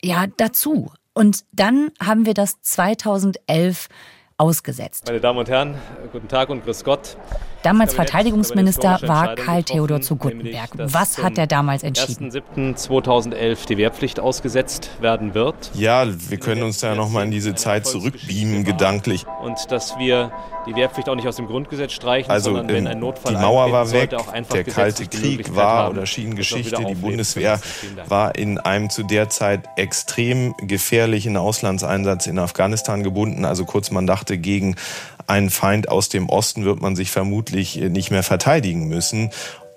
ja, 0.00 0.26
dazu. 0.36 0.92
Und 1.12 1.44
dann 1.50 1.90
haben 2.00 2.24
wir 2.24 2.34
das 2.34 2.62
2011 2.62 3.88
ausgesetzt. 4.36 5.06
Meine 5.08 5.20
Damen 5.20 5.40
und 5.40 5.48
Herren, 5.48 5.74
guten 6.12 6.28
Tag 6.28 6.50
und 6.50 6.62
grüß 6.62 6.84
Gott. 6.84 7.16
Damals 7.64 7.94
Verteidigungsminister 7.94 9.00
war 9.06 9.36
Karl 9.36 9.62
Theodor 9.62 10.02
zu 10.02 10.16
Guttenberg. 10.16 10.68
Was 10.76 11.22
hat 11.22 11.38
er 11.38 11.46
damals 11.46 11.82
entschieden? 11.82 12.30
1.7.2011 12.30 13.66
die 13.66 13.78
Wehrpflicht 13.78 14.20
ausgesetzt 14.20 14.90
werden 15.00 15.32
wird. 15.32 15.70
Ja, 15.72 16.06
wir 16.06 16.36
können 16.36 16.62
uns 16.62 16.80
da 16.80 16.94
nochmal 16.94 17.24
in 17.24 17.30
diese 17.30 17.54
Zeit 17.54 17.86
zurückbeamen, 17.86 18.64
gedanklich. 18.64 19.24
Und 19.42 19.70
dass 19.70 19.98
wir 19.98 20.30
die 20.66 20.74
Wehrpflicht 20.74 21.08
auch 21.08 21.14
nicht 21.14 21.26
aus 21.26 21.36
dem 21.36 21.46
Grundgesetz 21.46 21.92
streichen, 21.92 22.30
also, 22.30 22.50
sondern 22.50 22.68
wenn 22.68 22.86
ein 22.86 22.98
Notfall 22.98 23.34
die 23.34 23.40
Mauer 23.40 23.72
war 23.72 23.90
weg, 23.92 24.10
der 24.52 24.64
Kalte 24.64 25.06
Krieg 25.06 25.54
war 25.54 25.90
oder 25.90 26.04
schien 26.04 26.36
Geschichte, 26.36 26.84
die 26.84 26.94
Bundeswehr 26.94 27.60
war 28.08 28.34
in 28.34 28.58
einem 28.58 28.90
zu 28.90 29.04
der 29.04 29.30
Zeit 29.30 29.68
extrem 29.76 30.54
gefährlichen 30.58 31.38
Auslandseinsatz 31.38 32.26
in 32.26 32.38
Afghanistan 32.38 33.02
gebunden. 33.02 33.46
Also 33.46 33.64
kurz, 33.64 33.90
man 33.90 34.06
dachte, 34.06 34.36
gegen 34.36 34.76
einen 35.26 35.50
Feind 35.50 35.88
aus 35.88 36.08
dem 36.08 36.28
Osten 36.28 36.64
wird 36.64 36.80
man 36.80 36.96
sich 36.96 37.10
vermutlich 37.10 37.76
nicht 37.76 38.10
mehr 38.10 38.22
verteidigen 38.22 38.88
müssen 38.88 39.30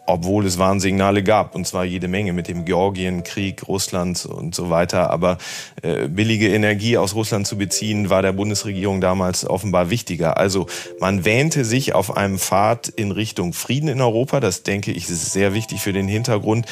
obwohl 0.07 0.45
es 0.45 0.57
Warnsignale 0.57 1.21
gab, 1.21 1.53
und 1.53 1.67
zwar 1.67 1.83
jede 1.83 2.07
Menge 2.07 2.31
mit 2.33 2.47
dem 2.47 2.65
Georgienkrieg, 2.65 3.67
Russland 3.67 4.25
und 4.25 4.55
so 4.55 4.69
weiter. 4.69 5.09
Aber 5.11 5.37
äh, 5.83 6.07
billige 6.07 6.47
Energie 6.47 6.97
aus 6.97 7.13
Russland 7.13 7.45
zu 7.45 7.57
beziehen, 7.57 8.09
war 8.09 8.21
der 8.21 8.31
Bundesregierung 8.31 9.01
damals 9.01 9.47
offenbar 9.47 9.89
wichtiger. 9.89 10.37
Also 10.37 10.67
man 10.99 11.25
wähnte 11.25 11.65
sich 11.65 11.93
auf 11.93 12.15
einem 12.15 12.39
Pfad 12.39 12.87
in 12.87 13.11
Richtung 13.11 13.51
Frieden 13.51 13.89
in 13.89 14.01
Europa. 14.01 14.39
Das 14.39 14.63
denke 14.63 14.91
ich 14.91 15.09
ist 15.09 15.33
sehr 15.33 15.53
wichtig 15.53 15.81
für 15.81 15.93
den 15.93 16.07
Hintergrund. 16.07 16.65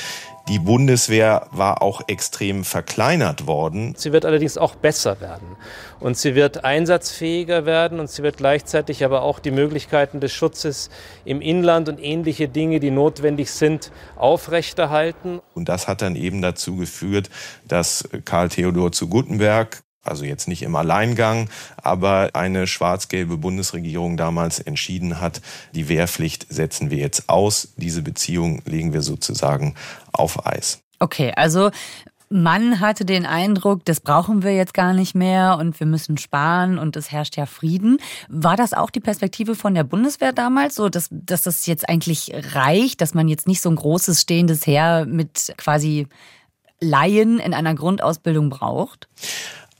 Die 0.48 0.60
Bundeswehr 0.60 1.48
war 1.52 1.82
auch 1.82 2.02
extrem 2.06 2.64
verkleinert 2.64 3.48
worden. 3.48 3.96
Sie 3.98 4.12
wird 4.12 4.26
allerdings 4.26 4.60
auch 4.60 4.76
besser 4.76 5.20
werden. 5.20 5.58
Und 6.00 6.18
sie 6.18 6.36
wird 6.36 6.64
einsatzfähiger 6.64 7.66
werden 7.66 8.00
und 8.00 8.12
sie 8.12 8.22
wird 8.22 8.38
gleichzeitig 8.38 9.04
aber 9.04 9.24
auch 9.24 9.40
die 9.40 9.50
Möglichkeiten 9.50 10.20
des 10.20 10.34
Schutzes 10.34 10.92
im 11.26 11.42
Inland 11.42 11.90
und 11.90 12.00
ähnliche 12.00 12.48
Dinge, 12.48 12.80
die 12.80 12.92
notwendig 12.92 13.50
sind, 13.50 13.92
aufrechterhalten. 14.18 15.42
Und 15.56 15.68
das 15.68 15.88
hat 15.88 16.04
dann 16.04 16.16
eben 16.16 16.44
dazu 16.44 16.76
geführt, 16.76 17.32
dass 17.68 18.08
Karl 18.26 18.50
Theodor 18.50 18.92
zu 18.92 19.08
Guttenberg 19.08 19.85
also 20.08 20.26
jetzt 20.26 20.48
nicht 20.48 20.64
im 20.64 20.76
Alleingang, 20.76 21.50
aber 21.78 22.32
eine 22.34 22.68
schwarz-gelbe 22.68 23.38
Bundesregierung 23.38 24.18
damals 24.18 24.60
entschieden 24.60 25.20
hat, 25.22 25.42
die 25.74 25.90
Wehrpflicht 25.90 26.48
setzen 26.50 26.92
wir 26.92 26.98
jetzt 26.98 27.30
aus, 27.30 27.70
diese 27.78 28.02
Beziehung 28.02 28.62
legen 28.66 28.94
wir 28.94 29.02
sozusagen 29.02 29.76
auf 30.12 30.46
Eis. 30.46 30.80
Okay, 31.00 31.34
also 31.36 31.72
man 32.30 32.80
hatte 32.80 33.06
den 33.06 33.26
Eindruck, 33.26 33.86
das 33.86 34.00
brauchen 34.00 34.44
wir 34.44 34.56
jetzt 34.56 34.74
gar 34.74 34.94
nicht 34.94 35.16
mehr 35.16 35.58
und 35.60 35.80
wir 35.80 35.88
müssen 35.88 36.18
sparen 36.18 36.78
und 36.80 36.96
es 36.96 37.12
herrscht 37.12 37.38
ja 37.38 37.46
Frieden. 37.46 37.98
War 38.30 38.58
das 38.58 38.74
auch 38.74 38.90
die 38.90 39.00
Perspektive 39.00 39.56
von 39.56 39.76
der 39.76 39.84
Bundeswehr 39.84 40.34
damals, 40.34 40.76
so 40.76 40.90
dass, 40.90 41.08
dass 41.12 41.44
das 41.44 41.66
jetzt 41.66 41.88
eigentlich 41.88 42.32
reicht, 42.54 43.02
dass 43.02 43.14
man 43.14 43.28
jetzt 43.28 43.48
nicht 43.48 43.62
so 43.62 43.70
ein 43.70 43.76
großes 43.76 44.22
stehendes 44.22 44.66
Heer 44.66 45.06
mit 45.06 45.54
quasi 45.58 46.08
Laien 46.80 47.40
in 47.40 47.54
einer 47.54 47.76
Grundausbildung 47.76 48.50
braucht? 48.50 49.08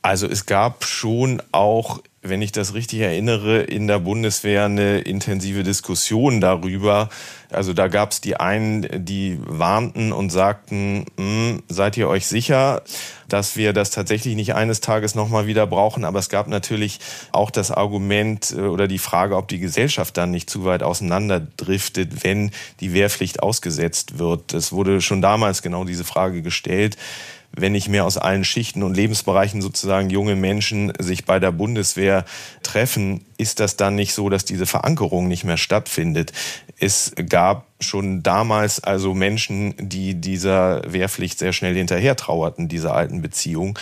Also 0.06 0.28
es 0.28 0.46
gab 0.46 0.84
schon 0.84 1.42
auch, 1.52 2.00
wenn 2.22 2.44
ich 2.44 2.52
das 2.52 2.76
richtig 2.76 3.00
erinnere, 3.00 3.64
in 3.64 3.88
der 3.88 3.98
Bundeswehr 3.98 4.66
eine 4.66 5.00
intensive 5.00 5.64
Diskussion 5.64 6.42
darüber. 6.42 7.10
Also 7.50 7.74
da 7.74 7.88
gab 7.88 8.12
es 8.12 8.22
die 8.22 8.38
einen, 8.38 9.04
die 9.04 9.40
warnten 9.44 10.12
und 10.12 10.30
sagten, 10.30 11.08
hm, 11.18 11.64
seid 11.70 11.98
ihr 11.98 12.08
euch 12.08 12.28
sicher, 12.28 12.84
dass 13.30 13.58
wir 13.58 13.74
das 13.74 13.90
tatsächlich 13.90 14.36
nicht 14.36 14.54
eines 14.54 14.80
Tages 14.80 15.16
nochmal 15.16 15.48
wieder 15.48 15.66
brauchen? 15.66 16.06
Aber 16.06 16.20
es 16.20 16.30
gab 16.30 16.48
natürlich 16.48 17.00
auch 17.32 17.50
das 17.50 17.72
Argument 17.72 18.54
äh, 18.56 18.62
oder 18.62 18.88
die 18.88 19.00
Frage, 19.00 19.36
ob 19.36 19.48
die 19.48 19.60
Gesellschaft 19.60 20.18
dann 20.18 20.30
nicht 20.30 20.52
zu 20.52 20.66
weit 20.66 20.84
auseinanderdriftet, 20.84 22.24
wenn 22.24 22.52
die 22.80 22.94
Wehrpflicht 22.94 23.42
ausgesetzt 23.42 24.20
wird. 24.20 24.54
Es 24.54 24.72
wurde 24.72 25.02
schon 25.02 25.24
damals 25.24 25.64
genau 25.64 25.84
diese 25.84 26.04
Frage 26.04 26.44
gestellt 26.44 26.96
wenn 27.58 27.72
nicht 27.72 27.88
mehr 27.88 28.06
aus 28.06 28.18
allen 28.18 28.44
Schichten 28.44 28.84
und 28.84 28.96
Lebensbereichen 28.96 29.62
sozusagen 29.62 30.10
junge 30.10 30.36
Menschen 30.36 30.94
sich 31.00 31.26
bei 31.26 31.40
der 31.40 31.52
Bundeswehr 31.52 32.26
treffen, 32.64 33.26
ist 33.38 33.60
das 33.60 33.78
dann 33.78 33.96
nicht 33.96 34.14
so, 34.14 34.30
dass 34.30 34.46
diese 34.46 34.66
Verankerung 34.66 35.28
nicht 35.28 35.44
mehr 35.44 35.58
stattfindet? 35.58 36.34
Es 36.80 37.14
gab 37.30 37.68
schon 37.80 38.24
damals 38.24 38.84
also 38.84 39.14
Menschen, 39.14 39.76
die 39.80 40.16
dieser 40.16 40.82
Wehrpflicht 40.92 41.40
sehr 41.40 41.54
schnell 41.54 41.76
hinterher 41.76 42.16
trauerten, 42.16 42.68
dieser 42.68 42.94
alten 42.94 43.22
Beziehung. 43.22 43.78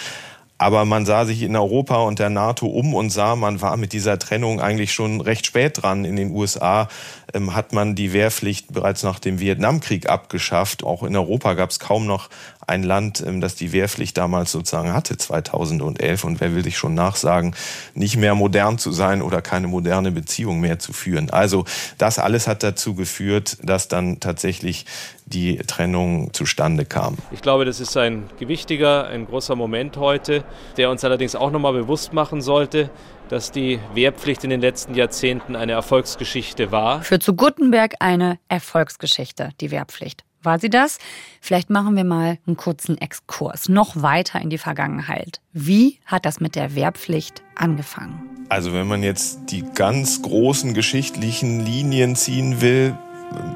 Aber 0.63 0.85
man 0.85 1.05
sah 1.05 1.25
sich 1.25 1.41
in 1.41 1.57
Europa 1.57 1.97
und 1.97 2.19
der 2.19 2.29
NATO 2.29 2.67
um 2.67 2.93
und 2.93 3.09
sah, 3.09 3.35
man 3.35 3.59
war 3.59 3.75
mit 3.75 3.91
dieser 3.91 4.17
Trennung 4.17 4.61
eigentlich 4.61 4.93
schon 4.93 5.19
recht 5.19 5.45
spät 5.45 5.83
dran. 5.83 6.05
In 6.05 6.15
den 6.15 6.31
USA 6.31 6.87
ähm, 7.33 7.53
hat 7.53 7.73
man 7.73 7.95
die 7.95 8.13
Wehrpflicht 8.13 8.71
bereits 8.71 9.03
nach 9.03 9.19
dem 9.19 9.41
Vietnamkrieg 9.41 10.07
abgeschafft. 10.07 10.85
Auch 10.85 11.03
in 11.03 11.17
Europa 11.17 11.55
gab 11.55 11.69
es 11.69 11.79
kaum 11.79 12.05
noch 12.05 12.29
ein 12.65 12.81
Land, 12.81 13.21
ähm, 13.27 13.41
das 13.41 13.55
die 13.55 13.73
Wehrpflicht 13.73 14.17
damals 14.17 14.53
sozusagen 14.53 14.93
hatte, 14.93 15.17
2011. 15.17 16.23
Und 16.23 16.39
wer 16.39 16.55
will 16.55 16.63
sich 16.63 16.77
schon 16.77 16.93
nachsagen, 16.93 17.55
nicht 17.93 18.15
mehr 18.15 18.33
modern 18.33 18.77
zu 18.77 18.93
sein 18.93 19.21
oder 19.21 19.41
keine 19.41 19.67
moderne 19.67 20.13
Beziehung 20.13 20.61
mehr 20.61 20.79
zu 20.79 20.93
führen. 20.93 21.29
Also 21.29 21.65
das 21.97 22.19
alles 22.19 22.47
hat 22.47 22.63
dazu 22.63 22.95
geführt, 22.95 23.57
dass 23.63 23.89
dann 23.89 24.21
tatsächlich 24.21 24.85
die 25.33 25.57
Trennung 25.57 26.31
zustande 26.33 26.85
kam. 26.85 27.17
Ich 27.31 27.41
glaube, 27.41 27.65
das 27.65 27.79
ist 27.79 27.97
ein 27.97 28.29
gewichtiger, 28.39 29.07
ein 29.07 29.25
großer 29.25 29.55
Moment 29.55 29.97
heute, 29.97 30.43
der 30.77 30.89
uns 30.89 31.03
allerdings 31.03 31.35
auch 31.35 31.51
nochmal 31.51 31.73
bewusst 31.73 32.13
machen 32.13 32.41
sollte, 32.41 32.89
dass 33.29 33.51
die 33.51 33.79
Wehrpflicht 33.93 34.43
in 34.43 34.49
den 34.49 34.61
letzten 34.61 34.95
Jahrzehnten 34.95 35.55
eine 35.55 35.71
Erfolgsgeschichte 35.71 36.71
war. 36.71 37.01
Für 37.01 37.19
zu 37.19 37.35
Guttenberg 37.35 37.95
eine 37.99 38.37
Erfolgsgeschichte, 38.47 39.49
die 39.59 39.71
Wehrpflicht. 39.71 40.23
War 40.43 40.59
sie 40.59 40.69
das? 40.69 40.97
Vielleicht 41.39 41.69
machen 41.69 41.95
wir 41.95 42.03
mal 42.03 42.37
einen 42.45 42.57
kurzen 42.57 42.97
Exkurs 42.97 43.69
noch 43.69 44.01
weiter 44.01 44.41
in 44.41 44.49
die 44.49 44.57
Vergangenheit. 44.57 45.39
Wie 45.53 45.99
hat 46.05 46.25
das 46.25 46.41
mit 46.41 46.55
der 46.55 46.75
Wehrpflicht 46.75 47.41
angefangen? 47.55 48.21
Also 48.49 48.73
wenn 48.73 48.87
man 48.87 49.03
jetzt 49.03 49.39
die 49.51 49.63
ganz 49.73 50.21
großen 50.21 50.73
geschichtlichen 50.73 51.65
Linien 51.65 52.17
ziehen 52.17 52.59
will, 52.59 52.97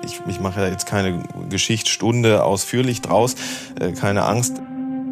ich, 0.03 0.21
ich 0.27 0.39
mache 0.39 0.61
ja 0.61 0.67
jetzt 0.67 0.85
keine 0.85 1.23
Geschichtsstunde 1.49 2.43
ausführlich 2.43 3.01
draus, 3.01 3.35
äh, 3.79 3.91
keine 3.91 4.23
Angst. 4.23 4.61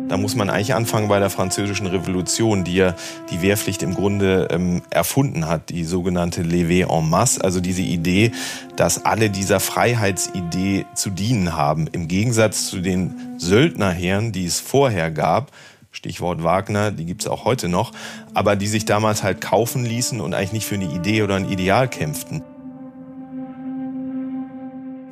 Da 0.07 0.17
muss 0.17 0.35
man 0.35 0.51
eigentlich 0.51 0.75
anfangen 0.75 1.07
bei 1.07 1.17
der 1.19 1.31
Französischen 1.31 1.87
Revolution, 1.87 2.63
die 2.63 2.75
ja 2.75 2.95
die 3.31 3.41
Wehrpflicht 3.41 3.81
im 3.81 3.95
Grunde 3.95 4.47
ähm, 4.51 4.83
erfunden 4.91 5.47
hat, 5.47 5.69
die 5.69 5.83
sogenannte 5.83 6.43
Levé 6.43 6.87
en 6.87 7.09
masse, 7.09 7.43
also 7.43 7.59
diese 7.59 7.81
Idee, 7.81 8.31
dass 8.75 9.03
alle 9.03 9.31
dieser 9.31 9.59
Freiheitsidee 9.59 10.85
zu 10.93 11.09
dienen 11.09 11.55
haben, 11.55 11.87
im 11.87 12.07
Gegensatz 12.07 12.67
zu 12.67 12.81
den 12.81 13.15
Söldnerheeren, 13.37 14.31
die 14.31 14.45
es 14.45 14.59
vorher 14.59 15.09
gab, 15.09 15.51
Stichwort 15.91 16.43
Wagner, 16.43 16.91
die 16.91 17.05
gibt's 17.05 17.25
auch 17.25 17.45
heute 17.45 17.67
noch, 17.67 17.91
aber 18.33 18.55
die 18.55 18.67
sich 18.67 18.85
damals 18.85 19.23
halt 19.23 19.41
kaufen 19.41 19.85
ließen 19.85 20.21
und 20.21 20.33
eigentlich 20.33 20.53
nicht 20.53 20.65
für 20.65 20.75
eine 20.75 20.93
Idee 20.93 21.23
oder 21.23 21.35
ein 21.35 21.49
Ideal 21.49 21.87
kämpften. 21.87 22.43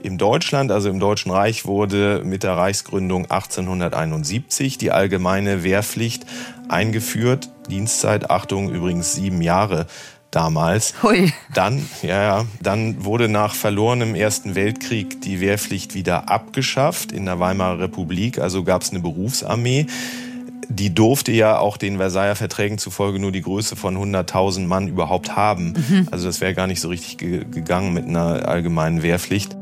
Im 0.04 0.18
Deutschland, 0.18 0.70
also 0.70 0.90
im 0.90 1.00
Deutschen 1.00 1.32
Reich, 1.32 1.66
wurde 1.66 2.24
mit 2.26 2.44
der 2.44 2.58
Reichsgründung 2.58 3.32
1871 3.32 4.78
die 4.78 4.92
allgemeine 4.92 5.64
Wehrpflicht 5.64 6.26
eingeführt. 6.68 7.50
Dienstzeit, 7.70 8.30
Achtung, 8.30 8.70
übrigens 8.70 9.14
sieben 9.14 9.42
Jahre 9.42 9.88
damals. 10.30 10.94
Hui. 11.04 11.32
Dann, 11.54 11.88
ja, 12.02 12.22
ja, 12.22 12.46
dann 12.62 13.06
wurde 13.06 13.30
nach 13.30 13.56
verlorenem 13.56 14.14
Ersten 14.14 14.56
Weltkrieg 14.56 15.22
die 15.22 15.40
Wehrpflicht 15.40 15.94
wieder 15.96 16.30
abgeschafft 16.30 17.14
in 17.14 17.26
der 17.26 17.40
Weimarer 17.40 17.80
Republik. 17.80 18.40
Also 18.40 18.66
gab 18.66 18.82
es 18.82 18.90
eine 18.90 19.00
Berufsarmee. 19.00 19.86
Die 20.68 20.94
durfte 20.94 21.32
ja 21.32 21.60
auch 21.60 21.78
den 21.78 21.98
Versailler 21.98 22.36
Verträgen 22.36 22.78
zufolge 22.78 23.20
nur 23.20 23.32
die 23.32 23.42
Größe 23.42 23.78
von 23.78 23.96
100.000 23.96 24.68
Mann 24.68 24.90
überhaupt 24.90 25.38
haben. 25.38 25.76
Mhm. 25.88 26.08
Also 26.12 26.28
das 26.28 26.42
wäre 26.42 26.54
gar 26.54 26.68
nicht 26.68 26.82
so 26.82 26.90
richtig 26.90 27.18
gegangen 27.20 27.94
mit 27.94 28.06
einer 28.06 28.50
allgemeinen 28.50 29.02
Wehrpflicht. 29.02 29.56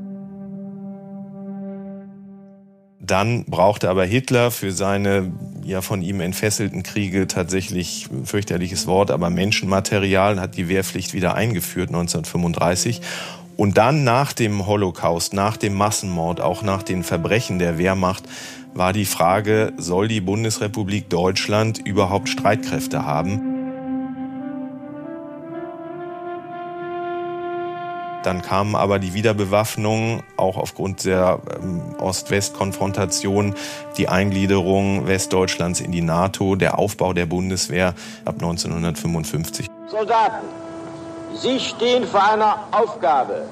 Dann 3.12 3.44
brauchte 3.44 3.90
aber 3.90 4.06
Hitler 4.06 4.52
für 4.52 4.72
seine 4.72 5.34
ja 5.66 5.82
von 5.82 6.02
ihm 6.02 6.22
entfesselten 6.22 6.82
Kriege 6.82 7.28
tatsächlich 7.28 8.08
fürchterliches 8.24 8.88
Wort, 8.88 9.12
aber 9.12 9.30
Menschenmaterial 9.30 10.40
hat 10.40 10.56
die 10.56 10.70
Wehrpflicht 10.70 11.14
wieder 11.14 11.36
eingeführt 11.36 11.90
1935. 11.90 13.02
Und 13.58 13.78
dann 13.78 14.06
nach 14.06 14.32
dem 14.32 14.66
Holocaust, 14.66 15.34
nach 15.34 15.58
dem 15.58 15.74
Massenmord, 15.74 16.40
auch 16.40 16.62
nach 16.62 16.84
den 16.84 17.04
Verbrechen 17.04 17.60
der 17.60 17.78
Wehrmacht, 17.78 18.24
war 18.74 18.94
die 18.94 19.04
Frage, 19.04 19.74
soll 19.76 20.08
die 20.08 20.22
Bundesrepublik 20.22 21.10
Deutschland 21.10 21.86
überhaupt 21.86 22.30
Streitkräfte 22.30 23.06
haben? 23.06 23.51
Dann 28.24 28.44
kam 28.44 28.76
aber 28.76 29.00
die 29.00 29.14
Wiederbewaffnung, 29.14 30.22
auch 30.38 30.58
aufgrund 30.58 31.06
der 31.06 31.40
ähm, 31.62 31.82
Ost-West-Konfrontation, 32.00 33.56
die 33.98 34.10
Eingliederung 34.10 35.08
Westdeutschlands 35.08 35.80
in 35.80 35.92
die 35.92 36.02
NATO, 36.02 36.56
der 36.56 36.78
Aufbau 36.78 37.14
der 37.14 37.26
Bundeswehr 37.26 37.96
ab 38.26 38.36
1955. 38.36 39.68
Soldaten, 39.88 40.46
Sie 41.34 41.60
stehen 41.60 42.04
vor 42.06 42.24
einer 42.24 42.60
Aufgabe, 42.72 43.46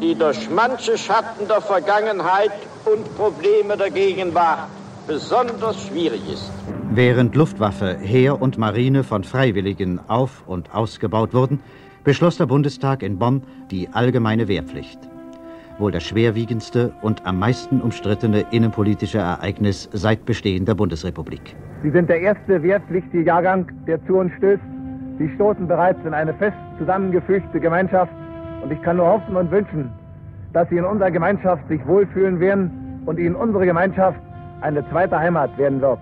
die 0.00 0.14
durch 0.14 0.50
manche 0.50 0.98
Schatten 0.98 1.46
der 1.46 1.60
Vergangenheit 1.60 2.52
und 2.84 3.16
Probleme 3.16 3.76
der 3.76 3.90
Gegenwart 3.90 4.68
besonders 5.06 5.86
schwierig 5.86 6.22
ist. 6.32 6.50
Während 6.90 7.34
Luftwaffe, 7.36 7.98
Heer 8.00 8.40
und 8.42 8.58
Marine 8.58 9.04
von 9.04 9.24
Freiwilligen 9.24 10.00
auf- 10.08 10.42
und 10.46 10.74
ausgebaut 10.74 11.34
wurden, 11.34 11.60
beschloss 12.04 12.36
der 12.36 12.46
Bundestag 12.46 13.02
in 13.02 13.18
Bonn 13.18 13.42
die 13.70 13.88
allgemeine 13.92 14.48
Wehrpflicht. 14.48 14.98
Wohl 15.78 15.90
das 15.90 16.02
schwerwiegendste 16.04 16.92
und 17.02 17.24
am 17.26 17.38
meisten 17.38 17.80
umstrittene 17.80 18.44
innenpolitische 18.50 19.18
Ereignis 19.18 19.88
seit 19.92 20.24
Bestehen 20.26 20.64
der 20.64 20.74
Bundesrepublik. 20.74 21.56
Sie 21.82 21.90
sind 21.90 22.08
der 22.08 22.20
erste 22.20 22.62
wehrpflichtige 22.62 23.24
Jahrgang, 23.24 23.70
der 23.86 24.04
zu 24.06 24.16
uns 24.16 24.32
stößt. 24.38 24.62
Sie 25.18 25.28
stoßen 25.34 25.66
bereits 25.66 25.98
in 26.04 26.14
eine 26.14 26.34
fest 26.34 26.56
zusammengefügte 26.78 27.58
Gemeinschaft. 27.58 28.12
Und 28.62 28.70
ich 28.70 28.80
kann 28.82 28.98
nur 28.98 29.06
hoffen 29.06 29.34
und 29.36 29.50
wünschen, 29.50 29.90
dass 30.52 30.68
Sie 30.68 30.76
in 30.76 30.84
unserer 30.84 31.10
Gemeinschaft 31.10 31.66
sich 31.68 31.84
wohlfühlen 31.86 32.38
werden 32.38 33.02
und 33.06 33.18
Ihnen 33.18 33.34
unsere 33.34 33.64
Gemeinschaft 33.66 34.18
eine 34.60 34.88
zweite 34.90 35.18
Heimat 35.18 35.56
werden 35.58 35.80
wird. 35.80 35.98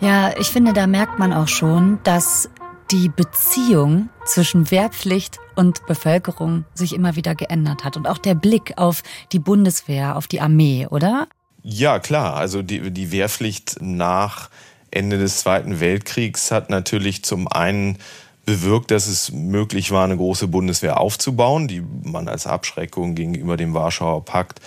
Ja, 0.00 0.30
ich 0.38 0.48
finde, 0.48 0.72
da 0.72 0.86
merkt 0.86 1.18
man 1.18 1.32
auch 1.32 1.48
schon, 1.48 1.98
dass 2.04 2.48
die 2.90 3.08
Beziehung 3.08 4.08
zwischen 4.24 4.70
Wehrpflicht 4.70 5.38
und 5.54 5.86
Bevölkerung 5.86 6.64
sich 6.74 6.94
immer 6.94 7.14
wieder 7.14 7.34
geändert 7.34 7.84
hat. 7.84 7.96
Und 7.96 8.08
auch 8.08 8.18
der 8.18 8.34
Blick 8.34 8.74
auf 8.76 9.02
die 9.32 9.38
Bundeswehr, 9.38 10.16
auf 10.16 10.26
die 10.26 10.40
Armee, 10.40 10.86
oder? 10.88 11.28
Ja, 11.62 11.98
klar. 11.98 12.36
Also 12.36 12.62
die, 12.62 12.90
die 12.90 13.12
Wehrpflicht 13.12 13.76
nach 13.80 14.50
Ende 14.90 15.18
des 15.18 15.38
Zweiten 15.38 15.78
Weltkriegs 15.78 16.50
hat 16.50 16.70
natürlich 16.70 17.22
zum 17.24 17.46
einen 17.46 17.98
bewirkt, 18.44 18.90
dass 18.90 19.06
es 19.06 19.30
möglich 19.30 19.92
war, 19.92 20.04
eine 20.04 20.16
große 20.16 20.48
Bundeswehr 20.48 20.98
aufzubauen, 20.98 21.68
die 21.68 21.82
man 22.02 22.26
als 22.26 22.46
Abschreckung 22.46 23.14
gegenüber 23.14 23.56
dem 23.56 23.74
Warschauer 23.74 24.24
Pakt 24.24 24.60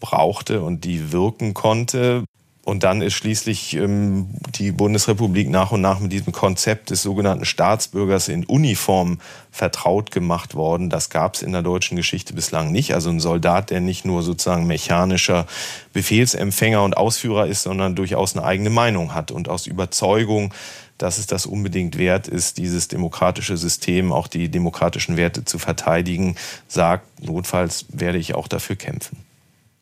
brauchte 0.00 0.62
und 0.62 0.84
die 0.84 1.12
wirken 1.12 1.54
konnte. 1.54 2.24
Und 2.68 2.84
dann 2.84 3.00
ist 3.00 3.14
schließlich 3.14 3.76
ähm, 3.76 4.28
die 4.56 4.72
Bundesrepublik 4.72 5.48
nach 5.48 5.72
und 5.72 5.80
nach 5.80 6.00
mit 6.00 6.12
diesem 6.12 6.34
Konzept 6.34 6.90
des 6.90 7.02
sogenannten 7.02 7.46
Staatsbürgers 7.46 8.28
in 8.28 8.44
Uniform 8.44 9.20
vertraut 9.50 10.10
gemacht 10.10 10.54
worden. 10.54 10.90
Das 10.90 11.08
gab 11.08 11.36
es 11.36 11.40
in 11.40 11.52
der 11.52 11.62
deutschen 11.62 11.96
Geschichte 11.96 12.34
bislang 12.34 12.70
nicht. 12.70 12.92
Also 12.92 13.08
ein 13.08 13.20
Soldat, 13.20 13.70
der 13.70 13.80
nicht 13.80 14.04
nur 14.04 14.22
sozusagen 14.22 14.66
mechanischer 14.66 15.46
Befehlsempfänger 15.94 16.82
und 16.82 16.94
Ausführer 16.94 17.46
ist, 17.46 17.62
sondern 17.62 17.96
durchaus 17.96 18.36
eine 18.36 18.44
eigene 18.44 18.68
Meinung 18.68 19.14
hat 19.14 19.30
und 19.30 19.48
aus 19.48 19.66
Überzeugung 19.66 20.52
dass 20.98 21.18
es 21.18 21.28
das 21.28 21.46
unbedingt 21.46 21.96
wert 21.96 22.26
ist, 22.26 22.58
dieses 22.58 22.88
demokratische 22.88 23.56
System, 23.56 24.12
auch 24.12 24.26
die 24.26 24.48
demokratischen 24.48 25.16
Werte 25.16 25.44
zu 25.44 25.60
verteidigen, 25.60 26.34
sagt, 26.66 27.22
notfalls 27.22 27.86
werde 27.90 28.18
ich 28.18 28.34
auch 28.34 28.48
dafür 28.48 28.74
kämpfen. 28.74 29.27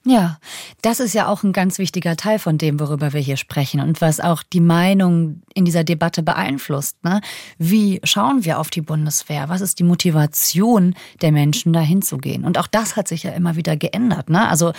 Ja, 0.08 0.38
das 0.82 1.00
ist 1.00 1.14
ja 1.14 1.26
auch 1.26 1.42
ein 1.42 1.52
ganz 1.52 1.80
wichtiger 1.80 2.16
Teil 2.16 2.38
von 2.38 2.58
dem, 2.58 2.78
worüber 2.78 3.12
wir 3.12 3.20
hier 3.20 3.36
sprechen 3.36 3.80
und 3.80 4.00
was 4.00 4.20
auch 4.20 4.44
die 4.44 4.60
Meinung 4.60 5.42
in 5.52 5.64
dieser 5.64 5.82
Debatte 5.82 6.22
beeinflusst. 6.22 7.02
Ne? 7.02 7.20
Wie 7.58 8.00
schauen 8.04 8.44
wir 8.44 8.60
auf 8.60 8.70
die 8.70 8.82
Bundeswehr? 8.82 9.48
Was 9.48 9.60
ist 9.60 9.80
die 9.80 9.84
Motivation 9.84 10.94
der 11.22 11.32
Menschen, 11.32 11.72
da 11.72 11.80
hinzugehen? 11.80 12.44
Und 12.44 12.56
auch 12.56 12.68
das 12.68 12.94
hat 12.94 13.08
sich 13.08 13.24
ja 13.24 13.32
immer 13.32 13.56
wieder 13.56 13.76
geändert. 13.76 14.30
Ne? 14.30 14.48
Also 14.48 14.72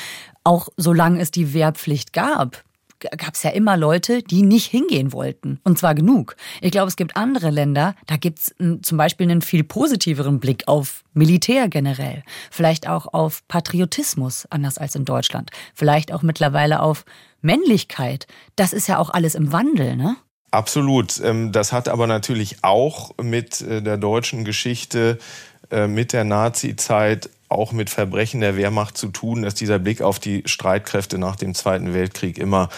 auch 0.46 0.70
solange 0.78 1.20
es 1.20 1.30
die 1.30 1.54
Wehrpflicht 1.54 2.14
gab, 2.14 2.64
gab 3.00 3.36
es 3.36 3.44
ja 3.44 3.52
immer 3.52 3.78
Leute, 3.78 4.24
die 4.24 4.42
nicht 4.42 4.68
hingehen 4.68 5.14
wollten. 5.14 5.60
Und 5.64 5.78
zwar 5.78 5.96
genug. 5.96 6.36
Ich 6.62 6.72
glaube, 6.72 6.88
es 6.88 6.96
gibt 6.96 7.16
andere 7.16 7.50
Länder, 7.50 7.96
da 8.06 8.18
gibt 8.18 8.40
es 8.40 8.56
zum 8.82 8.98
Beispiel 8.98 9.30
einen 9.30 9.42
viel 9.42 9.64
positiveren 9.64 10.40
Blick 10.40 10.68
auf 10.68 11.04
Militär 11.14 11.68
generell. 11.68 12.24
Vielleicht 12.52 12.88
auch 12.88 13.14
auf 13.14 13.48
Patriotismus, 13.48 14.48
anders 14.50 14.78
als 14.78 14.96
in 14.96 15.06
Deutschland. 15.06 15.52
Vielleicht 15.74 16.12
auch 16.12 16.22
mittlerweile 16.22 16.82
auf 16.82 17.06
Männlichkeit. 17.42 18.28
Das 18.56 18.74
ist 18.74 18.88
ja 18.88 18.98
auch 18.98 19.10
alles 19.10 19.36
im 19.36 19.52
Wandel, 19.52 19.96
ne? 19.96 20.18
Absolut. 20.52 21.20
Ähm, 21.20 21.52
das 21.52 21.74
hat 21.74 21.90
aber 21.90 22.08
natürlich 22.08 22.64
auch 22.64 23.12
mit 23.22 23.62
äh, 23.62 23.82
der 23.82 23.98
deutschen 23.98 24.46
Geschichte, 24.46 25.18
äh, 25.70 25.88
mit 25.88 26.14
der 26.14 26.24
Nazi-Zeit 26.24 27.30
auch 27.50 27.72
mit 27.72 27.90
Verbrechen 27.90 28.42
der 28.42 28.58
Wehrmacht 28.58 28.98
zu 28.98 29.08
tun, 29.08 29.44
dass 29.44 29.56
dieser 29.56 29.80
Blick 29.80 30.02
auf 30.02 30.20
die 30.20 30.44
Streitkräfte 30.46 31.18
nach 31.18 31.36
dem 31.36 31.54
Zweiten 31.54 31.94
Weltkrieg 31.94 32.38
immer 32.38 32.70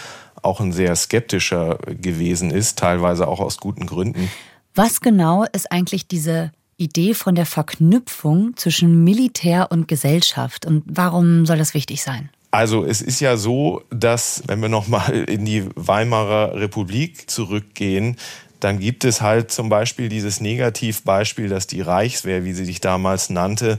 auch 0.42 0.60
ein 0.60 0.72
sehr 0.72 0.94
skeptischer 0.96 1.78
gewesen 1.86 2.50
ist, 2.50 2.78
teilweise 2.78 3.28
auch 3.28 3.40
aus 3.40 3.58
guten 3.58 3.86
Gründen. 3.86 4.30
Was 4.74 5.00
genau 5.00 5.44
ist 5.52 5.70
eigentlich 5.70 6.06
diese 6.06 6.52
Idee 6.76 7.14
von 7.14 7.34
der 7.34 7.46
Verknüpfung 7.46 8.56
zwischen 8.56 9.04
Militär 9.04 9.68
und 9.70 9.86
Gesellschaft 9.86 10.64
und 10.64 10.84
warum 10.86 11.44
soll 11.44 11.58
das 11.58 11.74
wichtig 11.74 12.02
sein? 12.02 12.30
Also 12.52 12.84
es 12.84 13.00
ist 13.00 13.20
ja 13.20 13.36
so, 13.36 13.82
dass 13.90 14.42
wenn 14.46 14.60
wir 14.60 14.68
noch 14.68 14.88
mal 14.88 15.10
in 15.10 15.44
die 15.44 15.66
Weimarer 15.76 16.54
Republik 16.54 17.30
zurückgehen, 17.30 18.16
dann 18.58 18.78
gibt 18.78 19.04
es 19.04 19.20
halt 19.20 19.52
zum 19.52 19.68
Beispiel 19.68 20.08
dieses 20.08 20.40
Negativbeispiel, 20.40 21.48
dass 21.48 21.66
die 21.66 21.80
Reichswehr, 21.80 22.44
wie 22.44 22.52
sie 22.52 22.64
sich 22.64 22.80
damals 22.80 23.30
nannte, 23.30 23.78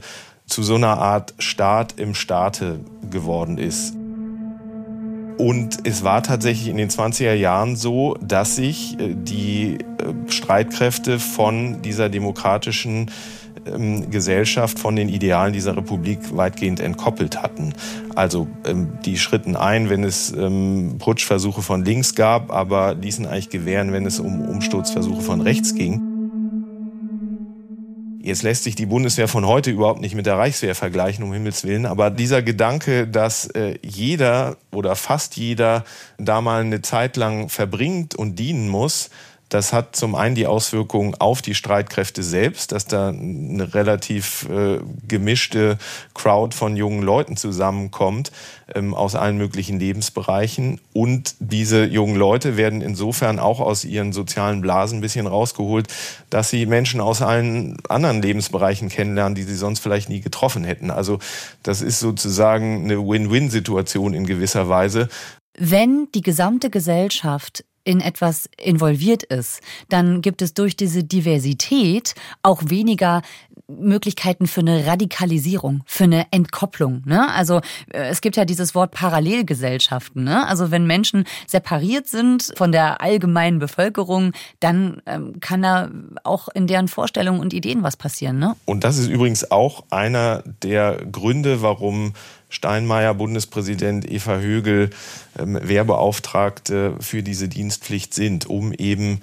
zu 0.52 0.62
so 0.62 0.74
einer 0.74 0.98
Art 0.98 1.32
Staat 1.38 1.98
im 1.98 2.14
Staate 2.14 2.80
geworden 3.10 3.56
ist. 3.56 3.94
Und 5.38 5.78
es 5.84 6.04
war 6.04 6.22
tatsächlich 6.22 6.68
in 6.68 6.76
den 6.76 6.90
20er 6.90 7.32
Jahren 7.32 7.74
so, 7.74 8.16
dass 8.20 8.56
sich 8.56 9.00
äh, 9.00 9.14
die 9.14 9.78
äh, 9.78 10.30
Streitkräfte 10.30 11.18
von 11.18 11.80
dieser 11.80 12.10
demokratischen 12.10 13.10
ähm, 13.64 14.10
Gesellschaft, 14.10 14.78
von 14.78 14.94
den 14.94 15.08
Idealen 15.08 15.54
dieser 15.54 15.74
Republik 15.74 16.18
weitgehend 16.36 16.80
entkoppelt 16.80 17.42
hatten. 17.42 17.72
Also 18.14 18.46
ähm, 18.66 18.98
die 19.06 19.16
schritten 19.16 19.56
ein, 19.56 19.88
wenn 19.88 20.04
es 20.04 20.32
ähm, 20.32 20.96
Putschversuche 20.98 21.62
von 21.62 21.82
links 21.82 22.14
gab, 22.14 22.52
aber 22.52 22.94
ließen 22.94 23.24
eigentlich 23.24 23.48
gewähren, 23.48 23.92
wenn 23.92 24.04
es 24.04 24.20
um 24.20 24.42
Umsturzversuche 24.42 25.22
von 25.22 25.40
rechts 25.40 25.74
ging. 25.74 26.11
Jetzt 28.24 28.44
lässt 28.44 28.62
sich 28.62 28.76
die 28.76 28.86
Bundeswehr 28.86 29.26
von 29.26 29.46
heute 29.46 29.72
überhaupt 29.72 30.00
nicht 30.00 30.14
mit 30.14 30.26
der 30.26 30.38
Reichswehr 30.38 30.76
vergleichen, 30.76 31.24
um 31.24 31.32
Himmels 31.32 31.64
Willen. 31.64 31.86
Aber 31.86 32.08
dieser 32.08 32.40
Gedanke, 32.40 33.08
dass 33.08 33.46
äh, 33.46 33.78
jeder 33.82 34.58
oder 34.70 34.94
fast 34.94 35.36
jeder 35.36 35.84
da 36.18 36.40
mal 36.40 36.60
eine 36.60 36.82
Zeit 36.82 37.16
lang 37.16 37.48
verbringt 37.48 38.14
und 38.14 38.38
dienen 38.38 38.68
muss, 38.68 39.10
das 39.52 39.74
hat 39.74 39.94
zum 39.96 40.14
einen 40.14 40.34
die 40.34 40.46
Auswirkungen 40.46 41.14
auf 41.14 41.42
die 41.42 41.54
Streitkräfte 41.54 42.22
selbst, 42.22 42.72
dass 42.72 42.86
da 42.86 43.10
eine 43.10 43.74
relativ 43.74 44.48
äh, 44.48 44.78
gemischte 45.06 45.76
Crowd 46.14 46.56
von 46.56 46.74
jungen 46.74 47.02
Leuten 47.02 47.36
zusammenkommt 47.36 48.32
ähm, 48.74 48.94
aus 48.94 49.14
allen 49.14 49.36
möglichen 49.36 49.78
Lebensbereichen. 49.78 50.80
Und 50.94 51.34
diese 51.38 51.84
jungen 51.84 52.16
Leute 52.16 52.56
werden 52.56 52.80
insofern 52.80 53.38
auch 53.38 53.60
aus 53.60 53.84
ihren 53.84 54.14
sozialen 54.14 54.62
Blasen 54.62 54.98
ein 54.98 55.02
bisschen 55.02 55.26
rausgeholt, 55.26 55.86
dass 56.30 56.48
sie 56.48 56.64
Menschen 56.64 57.02
aus 57.02 57.20
allen 57.20 57.76
anderen 57.90 58.22
Lebensbereichen 58.22 58.88
kennenlernen, 58.88 59.34
die 59.34 59.42
sie 59.42 59.56
sonst 59.56 59.80
vielleicht 59.80 60.08
nie 60.08 60.22
getroffen 60.22 60.64
hätten. 60.64 60.90
Also 60.90 61.18
das 61.62 61.82
ist 61.82 62.00
sozusagen 62.00 62.84
eine 62.84 63.06
Win-Win-Situation 63.06 64.14
in 64.14 64.24
gewisser 64.24 64.70
Weise. 64.70 65.10
Wenn 65.58 66.08
die 66.14 66.22
gesamte 66.22 66.70
Gesellschaft 66.70 67.64
in 67.84 68.00
etwas 68.00 68.48
involviert 68.58 69.22
ist, 69.22 69.60
dann 69.88 70.22
gibt 70.22 70.42
es 70.42 70.54
durch 70.54 70.76
diese 70.76 71.04
Diversität 71.04 72.14
auch 72.42 72.62
weniger 72.66 73.22
Möglichkeiten 73.68 74.46
für 74.46 74.60
eine 74.60 74.86
Radikalisierung, 74.86 75.82
für 75.86 76.04
eine 76.04 76.26
Entkopplung. 76.30 77.02
Ne? 77.06 77.32
Also 77.32 77.58
äh, 77.92 78.08
es 78.08 78.20
gibt 78.20 78.36
ja 78.36 78.44
dieses 78.44 78.74
Wort 78.74 78.92
Parallelgesellschaften. 78.92 80.24
Ne? 80.24 80.46
Also 80.46 80.70
wenn 80.70 80.86
Menschen 80.86 81.24
separiert 81.46 82.06
sind 82.06 82.52
von 82.56 82.72
der 82.72 83.00
allgemeinen 83.00 83.58
Bevölkerung, 83.58 84.32
dann 84.60 85.00
ähm, 85.06 85.40
kann 85.40 85.62
da 85.62 85.90
auch 86.24 86.48
in 86.48 86.66
deren 86.66 86.88
Vorstellungen 86.88 87.40
und 87.40 87.52
Ideen 87.52 87.82
was 87.82 87.96
passieren. 87.96 88.38
Ne? 88.38 88.56
Und 88.64 88.84
das 88.84 88.98
ist 88.98 89.08
übrigens 89.08 89.50
auch 89.50 89.84
einer 89.90 90.42
der 90.62 90.96
Gründe, 91.10 91.62
warum 91.62 92.12
Steinmeier, 92.52 93.14
Bundespräsident 93.14 94.08
Eva 94.10 94.36
Högel, 94.36 94.90
ähm, 95.38 95.58
Wehrbeauftragte 95.62 96.96
für 97.00 97.22
diese 97.22 97.48
Dienstpflicht 97.48 98.12
sind, 98.12 98.44
um 98.44 98.72
eben 98.74 99.20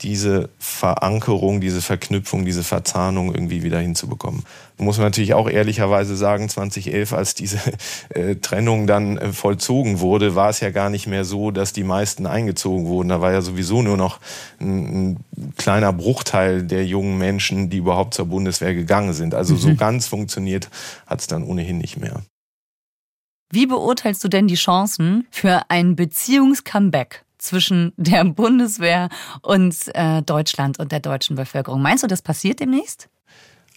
diese 0.00 0.48
Verankerung, 0.58 1.60
diese 1.60 1.82
Verknüpfung, 1.82 2.46
diese 2.46 2.64
Verzahnung 2.64 3.34
irgendwie 3.34 3.62
wieder 3.62 3.78
hinzubekommen. 3.78 4.44
Da 4.78 4.84
muss 4.84 4.96
man 4.96 5.08
natürlich 5.08 5.34
auch 5.34 5.46
ehrlicherweise 5.46 6.16
sagen, 6.16 6.48
2011, 6.48 7.12
als 7.12 7.34
diese 7.34 7.58
äh, 8.08 8.36
Trennung 8.36 8.86
dann 8.86 9.18
äh, 9.18 9.32
vollzogen 9.34 10.00
wurde, 10.00 10.34
war 10.34 10.48
es 10.48 10.60
ja 10.60 10.70
gar 10.70 10.88
nicht 10.88 11.06
mehr 11.06 11.26
so, 11.26 11.50
dass 11.50 11.74
die 11.74 11.84
meisten 11.84 12.24
eingezogen 12.24 12.86
wurden. 12.86 13.10
Da 13.10 13.20
war 13.20 13.32
ja 13.32 13.42
sowieso 13.42 13.82
nur 13.82 13.98
noch 13.98 14.20
ein, 14.58 15.18
ein 15.36 15.54
kleiner 15.58 15.92
Bruchteil 15.92 16.62
der 16.62 16.86
jungen 16.86 17.18
Menschen, 17.18 17.68
die 17.68 17.76
überhaupt 17.76 18.14
zur 18.14 18.24
Bundeswehr 18.24 18.72
gegangen 18.72 19.12
sind. 19.12 19.34
Also 19.34 19.52
mhm. 19.52 19.58
so 19.58 19.74
ganz 19.74 20.06
funktioniert 20.06 20.70
hat 21.06 21.20
es 21.20 21.26
dann 21.26 21.44
ohnehin 21.44 21.76
nicht 21.76 21.98
mehr. 21.98 22.22
Wie 23.52 23.66
beurteilst 23.66 24.22
du 24.22 24.28
denn 24.28 24.46
die 24.46 24.54
Chancen 24.54 25.26
für 25.30 25.62
ein 25.68 25.96
Beziehungscomeback 25.96 27.24
zwischen 27.38 27.92
der 27.96 28.24
Bundeswehr 28.24 29.08
und 29.42 29.74
äh, 29.94 30.22
Deutschland 30.22 30.78
und 30.78 30.92
der 30.92 31.00
deutschen 31.00 31.34
Bevölkerung? 31.34 31.82
Meinst 31.82 32.04
du, 32.04 32.06
das 32.06 32.22
passiert 32.22 32.60
demnächst? 32.60 33.08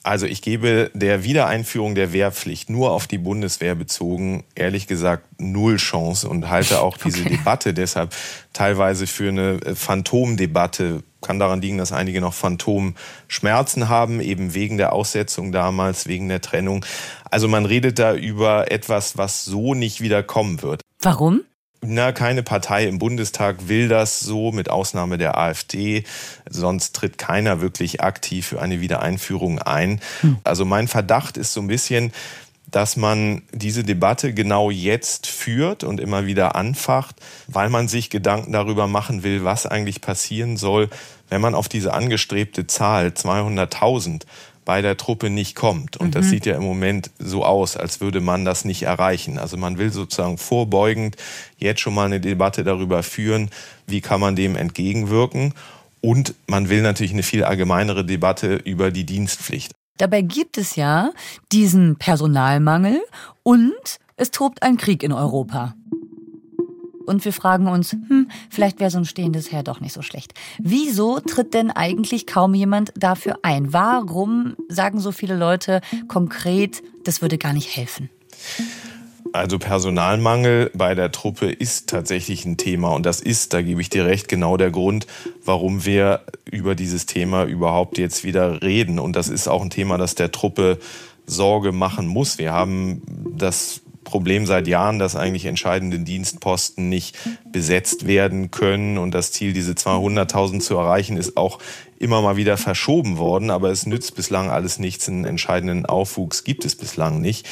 Also 0.03 0.25
ich 0.25 0.41
gebe 0.41 0.91
der 0.93 1.23
Wiedereinführung 1.23 1.95
der 1.95 2.11
Wehrpflicht 2.11 2.69
nur 2.69 2.91
auf 2.91 3.07
die 3.07 3.17
Bundeswehr 3.17 3.73
bezogen, 3.73 4.43
ehrlich 4.53 4.85
gesagt, 4.85 5.25
null 5.37 5.77
Chance 5.77 6.27
und 6.27 6.49
halte 6.49 6.81
auch 6.81 6.97
diese 6.97 7.21
okay. 7.21 7.37
Debatte 7.37 7.73
deshalb 7.73 8.13
teilweise 8.51 9.07
für 9.07 9.29
eine 9.29 9.61
äh, 9.61 9.75
Phantomdebatte. 9.75 11.03
Kann 11.21 11.39
daran 11.39 11.61
liegen, 11.61 11.77
dass 11.77 11.93
einige 11.93 12.19
noch 12.19 12.33
Phantomschmerzen 12.33 13.87
haben, 13.87 14.19
eben 14.19 14.53
wegen 14.53 14.77
der 14.77 14.91
Aussetzung 14.91 15.53
damals, 15.53 16.05
wegen 16.05 16.27
der 16.27 16.41
Trennung. 16.41 16.85
Also 17.31 17.47
man 17.47 17.65
redet 17.65 17.97
da 17.97 18.13
über 18.13 18.69
etwas, 18.73 19.17
was 19.17 19.45
so 19.45 19.73
nicht 19.73 20.01
wieder 20.01 20.21
kommen 20.21 20.61
wird. 20.61 20.81
Warum? 21.01 21.43
Na, 21.85 22.11
keine 22.13 22.43
Partei 22.43 22.87
im 22.87 22.97
Bundestag 22.97 23.67
will 23.67 23.87
das 23.87 24.19
so, 24.21 24.51
mit 24.51 24.69
Ausnahme 24.69 25.17
der 25.17 25.37
AfD. 25.37 26.03
Sonst 26.49 26.95
tritt 26.95 27.17
keiner 27.17 27.61
wirklich 27.61 28.01
aktiv 28.01 28.47
für 28.47 28.61
eine 28.61 28.79
Wiedereinführung 28.79 29.59
ein. 29.59 29.99
Hm. 30.21 30.37
Also 30.43 30.65
mein 30.65 30.87
Verdacht 30.87 31.37
ist 31.37 31.53
so 31.53 31.61
ein 31.61 31.67
bisschen, 31.67 32.13
dass 32.71 32.95
man 32.95 33.43
diese 33.51 33.83
Debatte 33.83 34.33
genau 34.33 34.71
jetzt 34.71 35.27
führt 35.27 35.83
und 35.83 35.99
immer 35.99 36.25
wieder 36.25 36.55
anfacht, 36.55 37.15
weil 37.47 37.69
man 37.69 37.87
sich 37.87 38.09
Gedanken 38.09 38.51
darüber 38.51 38.87
machen 38.87 39.23
will, 39.23 39.43
was 39.43 39.65
eigentlich 39.65 40.01
passieren 40.01 40.57
soll, 40.57 40.89
wenn 41.29 41.41
man 41.41 41.53
auf 41.53 41.69
diese 41.69 41.93
angestrebte 41.93 42.65
Zahl 42.65 43.07
200.000 43.07 44.23
bei 44.65 44.81
der 44.81 44.97
Truppe 44.97 45.29
nicht 45.29 45.55
kommt. 45.55 45.97
Und 45.97 46.07
mhm. 46.07 46.11
das 46.11 46.29
sieht 46.29 46.45
ja 46.45 46.55
im 46.55 46.63
Moment 46.63 47.11
so 47.19 47.45
aus, 47.45 47.77
als 47.77 48.01
würde 48.01 48.21
man 48.21 48.45
das 48.45 48.65
nicht 48.65 48.83
erreichen. 48.83 49.37
Also 49.37 49.57
man 49.57 49.77
will 49.77 49.91
sozusagen 49.91 50.37
vorbeugend 50.37 51.15
jetzt 51.57 51.81
schon 51.81 51.93
mal 51.93 52.05
eine 52.05 52.19
Debatte 52.19 52.63
darüber 52.63 53.03
führen, 53.03 53.49
wie 53.87 54.01
kann 54.01 54.19
man 54.19 54.35
dem 54.35 54.55
entgegenwirken. 54.55 55.53
Und 56.01 56.35
man 56.47 56.69
will 56.69 56.81
natürlich 56.81 57.13
eine 57.13 57.23
viel 57.23 57.43
allgemeinere 57.43 58.03
Debatte 58.05 58.55
über 58.55 58.91
die 58.91 59.05
Dienstpflicht. 59.05 59.71
Dabei 59.97 60.21
gibt 60.21 60.57
es 60.57 60.75
ja 60.75 61.11
diesen 61.51 61.97
Personalmangel 61.97 63.01
und 63.43 63.99
es 64.17 64.31
tobt 64.31 64.63
ein 64.63 64.77
Krieg 64.77 65.03
in 65.03 65.11
Europa. 65.11 65.75
Und 67.05 67.25
wir 67.25 67.33
fragen 67.33 67.67
uns, 67.67 67.91
hm, 67.91 68.29
vielleicht 68.49 68.79
wäre 68.79 68.91
so 68.91 68.97
ein 68.97 69.05
stehendes 69.05 69.51
Heer 69.51 69.63
doch 69.63 69.79
nicht 69.79 69.93
so 69.93 70.01
schlecht. 70.01 70.33
Wieso 70.59 71.19
tritt 71.19 71.53
denn 71.53 71.71
eigentlich 71.71 72.27
kaum 72.27 72.53
jemand 72.53 72.93
dafür 72.95 73.39
ein? 73.43 73.73
Warum 73.73 74.55
sagen 74.69 74.99
so 74.99 75.11
viele 75.11 75.35
Leute 75.35 75.81
konkret, 76.07 76.81
das 77.03 77.21
würde 77.21 77.37
gar 77.37 77.53
nicht 77.53 77.75
helfen? 77.75 78.09
Also 79.33 79.57
Personalmangel 79.57 80.69
bei 80.75 80.93
der 80.93 81.11
Truppe 81.11 81.49
ist 81.49 81.89
tatsächlich 81.89 82.45
ein 82.45 82.57
Thema 82.57 82.89
und 82.89 83.03
das 83.03 83.19
ist, 83.19 83.53
da 83.53 83.63
gebe 83.63 83.81
ich 83.81 83.89
dir 83.89 84.05
recht, 84.05 84.29
genau 84.29 84.57
der 84.57 84.69
Grund, 84.69 85.07
warum 85.43 85.85
wir 85.85 86.21
über 86.51 86.75
dieses 86.75 87.07
Thema 87.07 87.45
überhaupt 87.45 87.97
jetzt 87.97 88.23
wieder 88.23 88.61
reden. 88.61 88.99
Und 88.99 89.15
das 89.15 89.29
ist 89.29 89.47
auch 89.47 89.63
ein 89.63 89.71
Thema, 89.71 89.97
das 89.97 90.13
der 90.13 90.31
Truppe 90.31 90.77
Sorge 91.25 91.71
machen 91.71 92.05
muss. 92.05 92.37
Wir 92.37 92.53
haben 92.53 93.01
das 93.35 93.81
Problem 94.13 94.45
seit 94.45 94.67
Jahren, 94.67 94.99
dass 94.99 95.15
eigentlich 95.15 95.45
entscheidende 95.45 95.97
Dienstposten 95.97 96.87
nicht 96.87 97.17
besetzt 97.51 98.05
werden 98.05 98.51
können. 98.51 98.99
Und 98.99 99.15
das 99.15 99.31
Ziel, 99.31 99.53
diese 99.53 99.71
200.000 99.71 100.59
zu 100.59 100.75
erreichen, 100.75 101.17
ist 101.17 101.35
auch 101.35 101.57
immer 101.97 102.21
mal 102.21 102.37
wieder 102.37 102.57
verschoben 102.57 103.17
worden. 103.17 103.49
Aber 103.49 103.71
es 103.71 103.87
nützt 103.87 104.13
bislang 104.13 104.51
alles 104.51 104.77
nichts. 104.77 105.09
Einen 105.09 105.25
entscheidenden 105.25 105.87
Aufwuchs 105.87 106.43
gibt 106.43 106.63
es 106.63 106.75
bislang 106.75 107.21
nicht. 107.21 107.49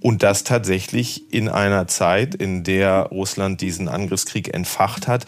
Und 0.00 0.22
das 0.22 0.42
tatsächlich 0.42 1.30
in 1.32 1.50
einer 1.50 1.86
Zeit, 1.86 2.34
in 2.34 2.64
der 2.64 3.08
Russland 3.10 3.60
diesen 3.60 3.88
Angriffskrieg 3.88 4.54
entfacht 4.54 5.06
hat 5.06 5.26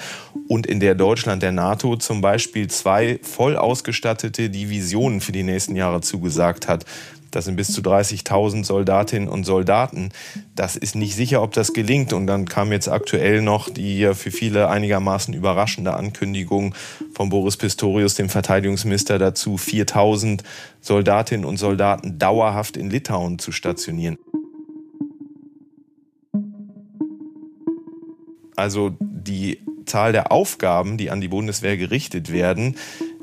und 0.49 0.66
in 0.66 0.81
der 0.81 0.95
Deutschland 0.95 1.42
der 1.42 1.53
NATO 1.53 1.97
zum 1.97 2.23
Beispiel 2.23 2.69
zwei 2.69 3.19
voll 3.23 3.57
ausgestattete 3.57 4.49
Divisionen 4.49 5.21
für 5.21 5.33
die 5.33 5.42
nächsten 5.42 5.77
Jahre 5.77 6.01
zugesagt 6.01 6.66
hat. 6.66 6.87
Das 7.31 7.45
sind 7.45 7.57
bis 7.57 7.73
zu 7.73 7.81
30.000 7.81 8.65
Soldatinnen 8.65 9.29
und 9.29 9.45
Soldaten. 9.45 10.11
Das 10.55 10.77
ist 10.77 10.95
nicht 10.95 11.15
sicher, 11.15 11.43
ob 11.43 11.53
das 11.53 11.73
gelingt. 11.73 12.12
Und 12.12 12.27
dann 12.27 12.47
kam 12.47 12.73
jetzt 12.73 12.89
aktuell 12.89 13.43
noch 13.43 13.69
die 13.69 14.11
für 14.15 14.31
viele 14.31 14.69
einigermaßen 14.69 15.35
überraschende 15.35 15.95
Ankündigung 15.95 16.75
von 17.15 17.29
Boris 17.29 17.57
Pistorius, 17.57 18.15
dem 18.15 18.29
Verteidigungsminister, 18.29 19.19
dazu, 19.19 19.57
4.000 19.57 20.43
Soldatinnen 20.81 21.45
und 21.45 21.57
Soldaten 21.57 22.19
dauerhaft 22.19 22.77
in 22.77 22.91
Litauen 22.91 23.39
zu 23.39 23.53
stationieren. 23.53 24.19
Also 28.57 28.97
die 29.01 29.61
Zahl 29.85 30.12
der 30.12 30.33
Aufgaben, 30.33 30.97
die 30.97 31.11
an 31.11 31.21
die 31.21 31.29
Bundeswehr 31.29 31.77
gerichtet 31.77 32.33
werden, 32.33 32.77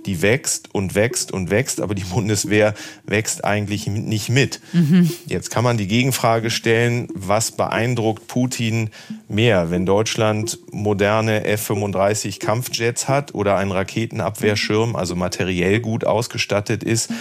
die 0.06 0.22
wächst 0.22 0.74
und 0.74 0.96
wächst 0.96 1.32
und 1.32 1.50
wächst, 1.50 1.82
aber 1.82 1.96
die 1.96 2.04
Bundeswehr 2.14 2.74
wächst 3.06 3.44
eigentlich 3.44 3.88
nicht 3.88 4.30
mit. 4.30 4.60
Mhm. 4.74 5.10
Jetzt 5.26 5.50
kann 5.50 5.64
man 5.64 5.78
die 5.78 5.88
Gegenfrage 5.88 6.50
stellen, 6.50 7.08
was 7.14 7.52
beeindruckt 7.52 8.28
Putin 8.28 8.90
mehr, 9.28 9.72
wenn 9.72 9.86
Deutschland 9.86 10.60
moderne 10.72 11.46
F-35 11.46 12.40
Kampfjets 12.40 13.08
hat 13.08 13.34
oder 13.34 13.58
einen 13.58 13.72
Raketenabwehrschirm, 13.72 14.96
also 14.96 15.16
materiell 15.16 15.80
gut 15.80 16.06
ausgestattet 16.06 16.84
ist, 16.84 17.12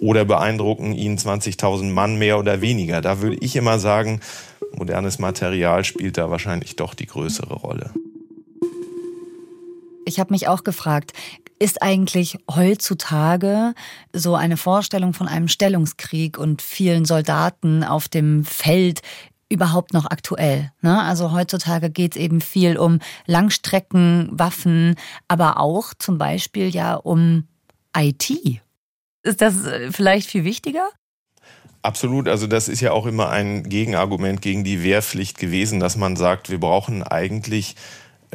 oder 0.00 0.24
beeindrucken 0.24 0.94
ihn 0.94 1.16
20.000 1.16 1.84
Mann 1.84 2.18
mehr 2.18 2.38
oder 2.38 2.60
weniger? 2.60 3.00
Da 3.00 3.20
würde 3.20 3.36
ich 3.40 3.54
immer 3.56 3.78
sagen, 3.78 4.20
modernes 4.76 5.18
Material 5.18 5.84
spielt 5.84 6.18
da 6.18 6.30
wahrscheinlich 6.30 6.76
doch 6.76 6.94
die 6.94 7.06
größere 7.06 7.54
Rolle. 7.54 7.90
Ich 10.04 10.18
habe 10.18 10.32
mich 10.32 10.48
auch 10.48 10.64
gefragt, 10.64 11.12
ist 11.58 11.82
eigentlich 11.82 12.38
heutzutage 12.50 13.74
so 14.12 14.34
eine 14.34 14.56
Vorstellung 14.56 15.14
von 15.14 15.28
einem 15.28 15.48
Stellungskrieg 15.48 16.38
und 16.38 16.60
vielen 16.60 17.04
Soldaten 17.04 17.84
auf 17.84 18.08
dem 18.08 18.44
Feld 18.44 19.00
überhaupt 19.48 19.92
noch 19.92 20.06
aktuell. 20.06 20.72
Ne? 20.80 21.00
Also 21.00 21.32
heutzutage 21.32 21.90
geht 21.90 22.16
es 22.16 22.22
eben 22.22 22.40
viel 22.40 22.78
um 22.78 22.98
Langstreckenwaffen, 23.26 24.96
aber 25.28 25.60
auch 25.60 25.94
zum 25.94 26.18
Beispiel 26.18 26.68
ja 26.68 26.94
um 26.94 27.46
IT. 27.96 28.60
Ist 29.22 29.40
das 29.40 29.66
äh, 29.66 29.92
vielleicht 29.92 30.30
viel 30.30 30.44
wichtiger? 30.44 30.88
Absolut. 31.82 32.28
Also 32.28 32.46
das 32.46 32.68
ist 32.68 32.80
ja 32.80 32.92
auch 32.92 33.06
immer 33.06 33.28
ein 33.28 33.64
Gegenargument 33.64 34.40
gegen 34.40 34.64
die 34.64 34.82
Wehrpflicht 34.82 35.38
gewesen, 35.38 35.80
dass 35.80 35.96
man 35.96 36.16
sagt, 36.16 36.48
wir 36.48 36.58
brauchen 36.58 37.02
eigentlich 37.02 37.76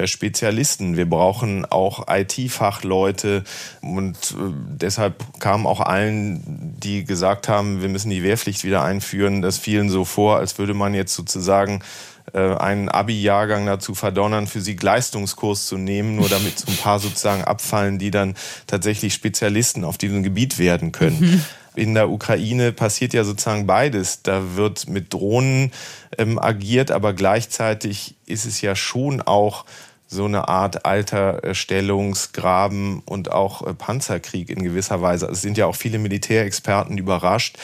Spezialisten. 0.05 0.95
Wir 0.97 1.09
brauchen 1.09 1.65
auch 1.65 2.05
IT-Fachleute 2.07 3.43
und 3.81 4.15
äh, 4.15 4.51
deshalb 4.79 5.23
kam 5.39 5.65
auch 5.65 5.79
allen, 5.79 6.75
die 6.79 7.03
gesagt 7.03 7.47
haben, 7.47 7.81
wir 7.81 7.89
müssen 7.89 8.09
die 8.11 8.21
Wehrpflicht 8.21 8.63
wieder 8.63 8.83
einführen, 8.83 9.41
das 9.41 9.57
vielen 9.57 9.89
so 9.89 10.05
vor, 10.05 10.37
als 10.37 10.59
würde 10.59 10.75
man 10.75 10.93
jetzt 10.93 11.15
sozusagen 11.15 11.81
äh, 12.33 12.55
einen 12.55 12.89
Abi-Jahrgang 12.89 13.65
dazu 13.65 13.95
verdonnern, 13.95 14.47
Physik-Leistungskurs 14.47 15.65
zu 15.65 15.77
nehmen, 15.77 16.17
nur 16.17 16.29
damit 16.29 16.59
so 16.59 16.71
ein 16.71 16.77
paar 16.77 16.99
sozusagen 16.99 17.43
abfallen, 17.43 17.97
die 17.97 18.11
dann 18.11 18.35
tatsächlich 18.67 19.13
Spezialisten 19.13 19.83
auf 19.83 19.97
diesem 19.97 20.23
Gebiet 20.23 20.59
werden 20.59 20.91
können. 20.91 21.19
Mhm. 21.19 21.45
In 21.75 21.93
der 21.93 22.09
Ukraine 22.09 22.71
passiert 22.71 23.13
ja 23.13 23.23
sozusagen 23.23 23.67
beides. 23.67 24.23
Da 24.23 24.55
wird 24.55 24.89
mit 24.89 25.13
Drohnen 25.13 25.71
ähm, 26.17 26.39
agiert, 26.39 26.89
aber 26.89 27.13
gleichzeitig 27.13 28.15
ist 28.25 28.45
es 28.45 28.61
ja 28.61 28.75
schon 28.75 29.21
auch 29.21 29.63
so 30.07 30.25
eine 30.25 30.47
Art 30.47 30.85
Alterstellungsgraben 30.85 33.01
und 33.05 33.31
auch 33.31 33.65
äh, 33.65 33.73
Panzerkrieg 33.73 34.49
in 34.49 34.63
gewisser 34.63 35.01
Weise. 35.01 35.27
Es 35.27 35.41
sind 35.41 35.57
ja 35.57 35.65
auch 35.65 35.75
viele 35.75 35.99
Militärexperten 35.99 36.97
überrascht, 36.97 37.57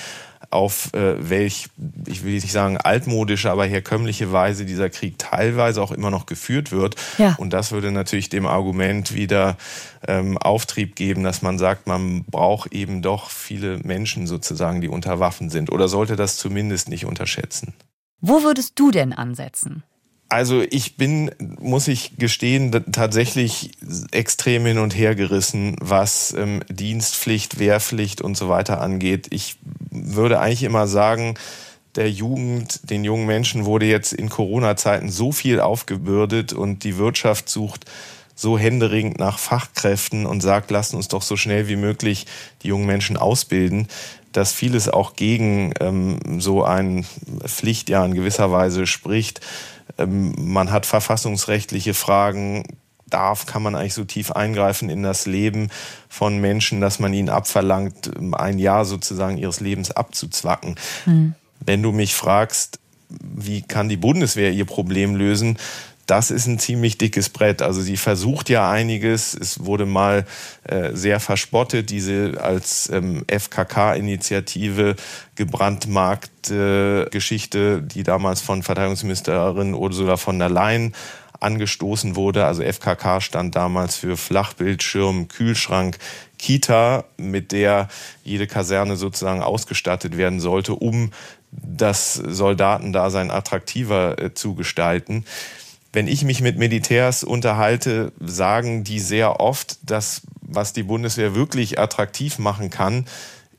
auf 0.53 0.93
äh, 0.93 1.29
welch, 1.29 1.67
ich 2.05 2.23
will 2.23 2.33
nicht 2.33 2.51
sagen 2.51 2.77
altmodische, 2.77 3.49
aber 3.49 3.65
herkömmliche 3.65 4.31
Weise 4.31 4.65
dieser 4.65 4.89
Krieg 4.89 5.17
teilweise 5.17 5.81
auch 5.81 5.91
immer 5.91 6.11
noch 6.11 6.25
geführt 6.25 6.71
wird. 6.71 6.95
Ja. 7.17 7.35
Und 7.37 7.53
das 7.53 7.71
würde 7.71 7.91
natürlich 7.91 8.29
dem 8.29 8.45
Argument 8.45 9.13
wieder 9.13 9.57
ähm, 10.07 10.37
Auftrieb 10.37 10.95
geben, 10.95 11.23
dass 11.23 11.41
man 11.41 11.57
sagt, 11.57 11.87
man 11.87 12.23
braucht 12.25 12.71
eben 12.71 13.01
doch 13.01 13.29
viele 13.29 13.79
Menschen 13.79 14.27
sozusagen, 14.27 14.81
die 14.81 14.89
unter 14.89 15.19
Waffen 15.19 15.49
sind. 15.49 15.71
Oder 15.71 15.87
sollte 15.87 16.15
das 16.15 16.37
zumindest 16.37 16.87
nicht 16.87 17.05
unterschätzen. 17.05 17.73
Wo 18.21 18.43
würdest 18.43 18.79
du 18.79 18.91
denn 18.91 19.11
ansetzen? 19.11 19.83
Also 20.33 20.63
ich 20.67 20.97
bin, 20.97 21.29
muss 21.59 21.87
ich 21.87 22.17
gestehen, 22.17 22.71
tatsächlich 22.91 23.69
extrem 24.09 24.65
hin 24.65 24.79
und 24.79 24.97
her 24.97 25.13
gerissen, 25.13 25.75
was 25.79 26.33
ähm, 26.35 26.63
Dienstpflicht, 26.69 27.59
Wehrpflicht 27.59 28.19
und 28.19 28.35
so 28.35 28.49
weiter 28.49 28.81
angeht. 28.81 29.27
Ich 29.29 29.57
würde 29.91 30.39
eigentlich 30.39 30.63
immer 30.63 30.87
sagen, 30.87 31.35
der 31.95 32.09
Jugend, 32.09 32.89
den 32.89 33.03
jungen 33.03 33.27
Menschen 33.27 33.65
wurde 33.65 33.85
jetzt 33.85 34.11
in 34.11 34.27
Corona-Zeiten 34.27 35.11
so 35.11 35.31
viel 35.31 35.59
aufgebürdet 35.59 36.51
und 36.51 36.83
die 36.83 36.97
Wirtschaft 36.97 37.47
sucht 37.47 37.85
so 38.33 38.57
händeringend 38.57 39.19
nach 39.19 39.37
Fachkräften 39.37 40.25
und 40.25 40.41
sagt, 40.41 40.71
lasst 40.71 40.95
uns 40.95 41.09
doch 41.09 41.21
so 41.21 41.37
schnell 41.37 41.67
wie 41.67 41.75
möglich 41.75 42.25
die 42.63 42.69
jungen 42.69 42.87
Menschen 42.87 43.17
ausbilden, 43.17 43.87
dass 44.33 44.51
vieles 44.51 44.89
auch 44.89 45.15
gegen 45.15 45.73
ähm, 45.79 46.39
so 46.39 46.63
ein 46.63 47.05
Pflichtjahr 47.45 48.05
in 48.05 48.13
gewisser 48.13 48.51
Weise 48.51 48.85
spricht. 48.85 49.41
Ähm, 49.97 50.33
man 50.37 50.71
hat 50.71 50.85
verfassungsrechtliche 50.85 51.93
Fragen. 51.93 52.63
darf, 53.09 53.45
kann 53.45 53.61
man 53.61 53.75
eigentlich 53.75 53.93
so 53.93 54.05
tief 54.05 54.31
eingreifen 54.31 54.89
in 54.89 55.03
das 55.03 55.27
Leben 55.27 55.69
von 56.09 56.41
Menschen, 56.41 56.81
dass 56.81 56.99
man 56.99 57.13
ihnen 57.13 57.29
abverlangt, 57.29 58.09
ein 58.33 58.57
Jahr 58.57 58.85
sozusagen 58.85 59.37
ihres 59.37 59.59
Lebens 59.59 59.91
abzuzwacken. 59.91 60.75
Mhm. 61.05 61.35
Wenn 61.59 61.83
du 61.83 61.91
mich 61.91 62.15
fragst, 62.15 62.79
wie 63.09 63.61
kann 63.61 63.87
die 63.87 63.97
Bundeswehr 63.97 64.51
ihr 64.51 64.65
Problem 64.65 65.15
lösen, 65.15 65.57
das 66.05 66.31
ist 66.31 66.47
ein 66.47 66.59
ziemlich 66.59 66.97
dickes 66.97 67.29
Brett. 67.29 67.61
Also 67.61 67.81
sie 67.81 67.97
versucht 67.97 68.49
ja 68.49 68.69
einiges. 68.69 69.33
Es 69.33 69.65
wurde 69.65 69.85
mal 69.85 70.25
äh, 70.63 70.91
sehr 70.93 71.19
verspottet, 71.19 71.89
diese 71.89 72.41
als 72.41 72.89
ähm, 72.89 73.23
FKK-Initiative 73.27 74.95
gebrandmarkte 75.35 77.05
äh, 77.07 77.09
Geschichte, 77.09 77.81
die 77.81 78.03
damals 78.03 78.41
von 78.41 78.63
Verteidigungsministerin 78.63 79.73
Ursula 79.73 80.17
von 80.17 80.39
der 80.39 80.49
Leyen 80.49 80.93
angestoßen 81.39 82.15
wurde. 82.15 82.45
Also 82.45 82.63
FKK 82.63 83.21
stand 83.21 83.55
damals 83.55 83.95
für 83.95 84.17
Flachbildschirm, 84.17 85.29
Kühlschrank, 85.29 85.97
Kita, 86.37 87.05
mit 87.15 87.53
der 87.53 87.87
jede 88.25 88.47
Kaserne 88.47 88.97
sozusagen 88.97 89.41
ausgestattet 89.41 90.17
werden 90.17 90.41
sollte, 90.41 90.73
um 90.73 91.11
das 91.51 92.15
Soldatendasein 92.15 93.31
attraktiver 93.31 94.21
äh, 94.21 94.33
zu 94.33 94.55
gestalten 94.55 95.23
wenn 95.93 96.07
ich 96.07 96.23
mich 96.23 96.41
mit 96.41 96.57
Militärs 96.57 97.23
unterhalte, 97.23 98.11
sagen 98.19 98.83
die 98.83 98.99
sehr 98.99 99.39
oft, 99.39 99.77
dass 99.89 100.23
was 100.41 100.73
die 100.73 100.83
Bundeswehr 100.83 101.35
wirklich 101.35 101.79
attraktiv 101.79 102.39
machen 102.39 102.69
kann, 102.69 103.05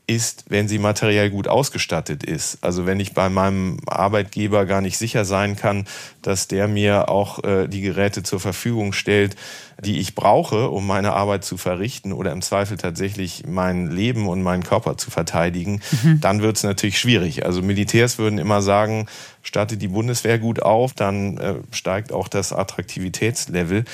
ist, 0.07 0.45
wenn 0.49 0.67
sie 0.67 0.77
materiell 0.77 1.29
gut 1.29 1.47
ausgestattet 1.47 2.23
ist. 2.23 2.59
Also 2.61 2.85
wenn 2.85 2.99
ich 2.99 3.13
bei 3.13 3.29
meinem 3.29 3.77
Arbeitgeber 3.87 4.65
gar 4.65 4.81
nicht 4.81 4.97
sicher 4.97 5.25
sein 5.25 5.55
kann, 5.55 5.85
dass 6.21 6.47
der 6.47 6.67
mir 6.67 7.09
auch 7.09 7.43
äh, 7.43 7.67
die 7.67 7.81
Geräte 7.81 8.23
zur 8.23 8.39
Verfügung 8.39 8.93
stellt, 8.93 9.35
die 9.83 9.99
ich 9.99 10.15
brauche, 10.15 10.69
um 10.69 10.87
meine 10.87 11.13
Arbeit 11.13 11.43
zu 11.43 11.57
verrichten 11.57 12.13
oder 12.13 12.31
im 12.31 12.41
Zweifel 12.41 12.77
tatsächlich 12.77 13.43
mein 13.47 13.89
Leben 13.89 14.27
und 14.29 14.41
meinen 14.41 14.63
Körper 14.63 14.97
zu 14.97 15.11
verteidigen, 15.11 15.81
mhm. 16.03 16.21
dann 16.21 16.41
wird 16.41 16.57
es 16.57 16.63
natürlich 16.63 16.99
schwierig. 16.99 17.45
Also 17.45 17.61
Militärs 17.61 18.17
würden 18.17 18.39
immer 18.39 18.61
sagen, 18.61 19.07
startet 19.41 19.81
die 19.81 19.87
Bundeswehr 19.87 20.39
gut 20.39 20.61
auf, 20.61 20.93
dann 20.93 21.37
äh, 21.37 21.55
steigt 21.71 22.13
auch 22.13 22.27
das 22.27 22.53
Attraktivitätslevel. 22.53 23.85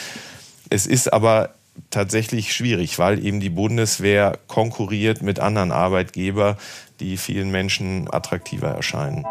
Es 0.69 0.88
ist 0.88 1.12
aber 1.12 1.56
tatsächlich 1.90 2.54
schwierig, 2.54 3.00
weil 3.00 3.24
eben 3.24 3.40
die 3.40 3.50
Bundeswehr 3.50 4.38
konkurriert 4.48 5.22
mit 5.22 5.40
anderen 5.40 5.72
Arbeitgebern, 5.72 6.58
die 7.00 7.18
vielen 7.18 7.52
Menschen 7.52 8.12
attraktiver 8.14 8.70
erscheinen. 8.70 9.26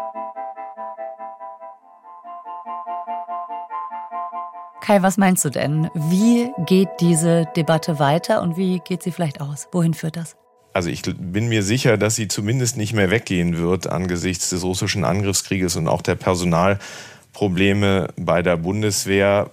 Kai, 4.81 5.03
was 5.03 5.17
meinst 5.17 5.45
du 5.45 5.49
denn? 5.49 5.89
Wie 5.93 6.51
geht 6.65 6.89
diese 6.99 7.45
Debatte 7.55 7.99
weiter 7.99 8.41
und 8.41 8.57
wie 8.57 8.79
geht 8.79 9.03
sie 9.03 9.11
vielleicht 9.11 9.39
aus? 9.39 9.67
Wohin 9.71 9.93
führt 9.93 10.17
das? 10.17 10.35
Also 10.73 10.89
ich 10.89 11.03
bin 11.03 11.49
mir 11.49 11.63
sicher, 11.63 11.97
dass 11.97 12.15
sie 12.15 12.27
zumindest 12.27 12.77
nicht 12.77 12.93
mehr 12.93 13.11
weggehen 13.11 13.57
wird 13.57 13.87
angesichts 13.87 14.49
des 14.49 14.63
russischen 14.63 15.03
Angriffskrieges 15.03 15.75
und 15.75 15.87
auch 15.87 16.01
der 16.01 16.15
Personalprobleme 16.15 18.07
bei 18.15 18.41
der 18.41 18.57
Bundeswehr. 18.57 19.51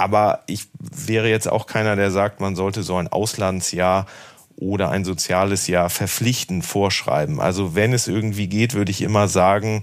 Aber 0.00 0.44
ich 0.46 0.66
wäre 0.78 1.28
jetzt 1.28 1.46
auch 1.46 1.66
keiner, 1.66 1.94
der 1.94 2.10
sagt, 2.10 2.40
man 2.40 2.56
sollte 2.56 2.82
so 2.82 2.96
ein 2.96 3.06
Auslandsjahr 3.06 4.06
oder 4.56 4.88
ein 4.88 5.04
soziales 5.04 5.66
Jahr 5.66 5.90
verpflichtend 5.90 6.64
vorschreiben. 6.64 7.38
Also 7.38 7.74
wenn 7.74 7.92
es 7.92 8.08
irgendwie 8.08 8.46
geht, 8.46 8.72
würde 8.72 8.90
ich 8.92 9.02
immer 9.02 9.28
sagen, 9.28 9.82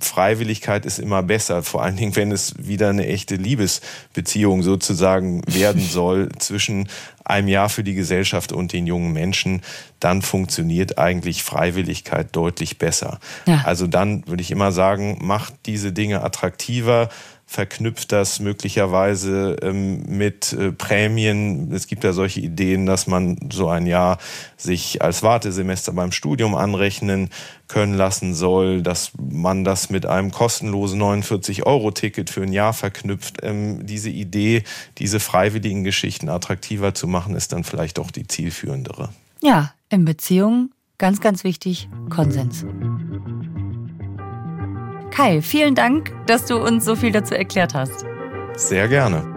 Freiwilligkeit 0.00 0.84
ist 0.84 0.98
immer 0.98 1.22
besser, 1.22 1.62
vor 1.62 1.82
allen 1.82 1.96
Dingen, 1.96 2.14
wenn 2.14 2.30
es 2.30 2.54
wieder 2.58 2.90
eine 2.90 3.06
echte 3.06 3.36
Liebesbeziehung 3.36 4.62
sozusagen 4.62 5.40
werden 5.46 5.82
soll 5.82 6.28
zwischen 6.38 6.90
einem 7.24 7.48
Jahr 7.48 7.70
für 7.70 7.84
die 7.84 7.94
Gesellschaft 7.94 8.52
und 8.52 8.74
den 8.74 8.86
jungen 8.86 9.14
Menschen, 9.14 9.62
dann 9.98 10.20
funktioniert 10.20 10.98
eigentlich 10.98 11.42
Freiwilligkeit 11.42 12.36
deutlich 12.36 12.76
besser. 12.76 13.18
Ja. 13.46 13.62
Also 13.64 13.86
dann 13.86 14.26
würde 14.26 14.42
ich 14.42 14.50
immer 14.50 14.72
sagen, 14.72 15.18
macht 15.22 15.54
diese 15.64 15.92
Dinge 15.92 16.22
attraktiver, 16.22 17.08
verknüpft 17.54 18.10
das 18.10 18.40
möglicherweise 18.40 19.56
ähm, 19.62 20.02
mit 20.08 20.52
äh, 20.52 20.72
Prämien. 20.72 21.72
Es 21.72 21.86
gibt 21.86 22.02
ja 22.02 22.12
solche 22.12 22.40
Ideen, 22.40 22.84
dass 22.84 23.06
man 23.06 23.38
so 23.52 23.68
ein 23.68 23.86
Jahr 23.86 24.18
sich 24.56 25.02
als 25.02 25.22
Wartesemester 25.22 25.92
beim 25.92 26.10
Studium 26.10 26.56
anrechnen 26.56 27.30
können 27.68 27.94
lassen 27.94 28.34
soll, 28.34 28.82
dass 28.82 29.12
man 29.16 29.62
das 29.62 29.88
mit 29.88 30.04
einem 30.04 30.32
kostenlosen 30.32 31.00
49-Euro-Ticket 31.00 32.28
für 32.28 32.42
ein 32.42 32.52
Jahr 32.52 32.72
verknüpft. 32.72 33.38
Ähm, 33.42 33.86
diese 33.86 34.10
Idee, 34.10 34.64
diese 34.98 35.20
freiwilligen 35.20 35.84
Geschichten 35.84 36.28
attraktiver 36.28 36.92
zu 36.92 37.06
machen, 37.06 37.36
ist 37.36 37.52
dann 37.52 37.62
vielleicht 37.62 38.00
auch 38.00 38.10
die 38.10 38.26
zielführendere. 38.26 39.10
Ja, 39.42 39.72
in 39.90 40.04
Beziehungen 40.04 40.72
ganz, 40.98 41.20
ganz 41.20 41.44
wichtig, 41.44 41.88
Konsens. 42.10 42.64
Kai, 45.14 45.40
vielen 45.42 45.76
Dank, 45.76 46.12
dass 46.26 46.46
du 46.46 46.56
uns 46.56 46.84
so 46.84 46.96
viel 46.96 47.12
dazu 47.12 47.36
erklärt 47.36 47.72
hast. 47.72 48.04
Sehr 48.56 48.88
gerne. 48.88 49.33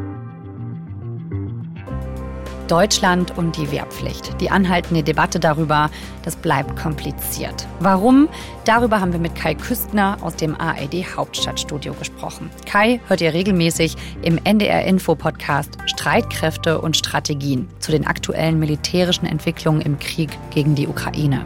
Deutschland 2.67 3.37
und 3.37 3.57
die 3.57 3.71
Wehrpflicht. 3.71 4.39
Die 4.41 4.49
anhaltende 4.49 5.03
Debatte 5.03 5.39
darüber, 5.39 5.89
das 6.23 6.35
bleibt 6.35 6.75
kompliziert. 6.75 7.67
Warum? 7.79 8.27
Darüber 8.65 8.99
haben 8.99 9.13
wir 9.13 9.19
mit 9.19 9.35
Kai 9.35 9.55
Küstner 9.55 10.17
aus 10.21 10.35
dem 10.35 10.59
ARD 10.59 11.15
Hauptstadtstudio 11.15 11.93
gesprochen. 11.93 12.49
Kai 12.65 12.99
hört 13.07 13.21
ihr 13.21 13.33
regelmäßig 13.33 13.95
im 14.21 14.39
NDR 14.43 14.85
Info 14.85 15.15
Podcast 15.15 15.77
Streitkräfte 15.85 16.81
und 16.81 16.97
Strategien 16.97 17.67
zu 17.79 17.91
den 17.91 18.05
aktuellen 18.05 18.59
militärischen 18.59 19.25
Entwicklungen 19.25 19.81
im 19.81 19.97
Krieg 19.99 20.29
gegen 20.51 20.75
die 20.75 20.87
Ukraine. 20.87 21.45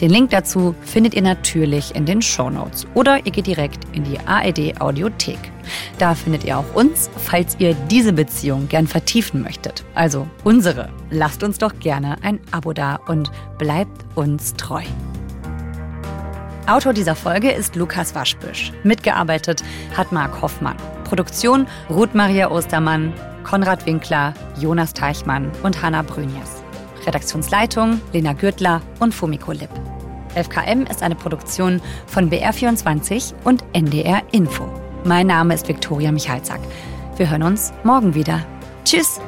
Den 0.00 0.10
Link 0.10 0.30
dazu 0.30 0.74
findet 0.82 1.14
ihr 1.14 1.22
natürlich 1.22 1.94
in 1.94 2.06
den 2.06 2.22
Show 2.22 2.50
Notes 2.50 2.86
oder 2.94 3.24
ihr 3.24 3.32
geht 3.32 3.46
direkt 3.46 3.84
in 3.92 4.04
die 4.04 4.18
ARD 4.20 4.80
Audiothek. 4.80 5.38
Da 5.98 6.14
findet 6.14 6.44
ihr 6.44 6.58
auch 6.58 6.74
uns, 6.74 7.10
falls 7.16 7.56
ihr 7.58 7.74
diese 7.74 8.12
Beziehung 8.12 8.68
gern 8.68 8.86
vertiefen 8.86 9.42
möchtet. 9.42 9.84
Also 9.94 10.26
unsere. 10.44 10.90
Lasst 11.10 11.42
uns 11.42 11.58
doch 11.58 11.78
gerne 11.80 12.16
ein 12.22 12.40
Abo 12.50 12.72
da 12.72 12.96
und 13.06 13.30
bleibt 13.58 14.04
uns 14.14 14.54
treu. 14.54 14.82
Autor 16.66 16.92
dieser 16.92 17.16
Folge 17.16 17.50
ist 17.50 17.74
Lukas 17.74 18.14
Waschbüsch. 18.14 18.72
Mitgearbeitet 18.84 19.64
hat 19.96 20.12
Marc 20.12 20.40
Hoffmann. 20.40 20.76
Produktion 21.04 21.66
Ruth 21.88 22.14
Maria 22.14 22.50
Ostermann, 22.50 23.12
Konrad 23.42 23.86
Winkler, 23.86 24.34
Jonas 24.56 24.94
Teichmann 24.94 25.50
und 25.64 25.82
Hanna 25.82 26.02
Brünjes. 26.02 26.62
Redaktionsleitung 27.04 28.00
Lena 28.12 28.34
Gürtler 28.34 28.82
und 29.00 29.12
Fumiko 29.12 29.50
Lipp. 29.52 29.70
FKM 30.34 30.86
ist 30.86 31.02
eine 31.02 31.16
Produktion 31.16 31.80
von 32.06 32.30
BR24 32.30 33.34
und 33.42 33.64
NDR 33.72 34.22
Info. 34.30 34.68
Mein 35.04 35.28
Name 35.28 35.54
ist 35.54 35.66
Viktoria 35.66 36.12
Michalzack. 36.12 36.60
Wir 37.16 37.30
hören 37.30 37.42
uns 37.42 37.72
morgen 37.84 38.14
wieder. 38.14 38.44
Tschüss! 38.84 39.20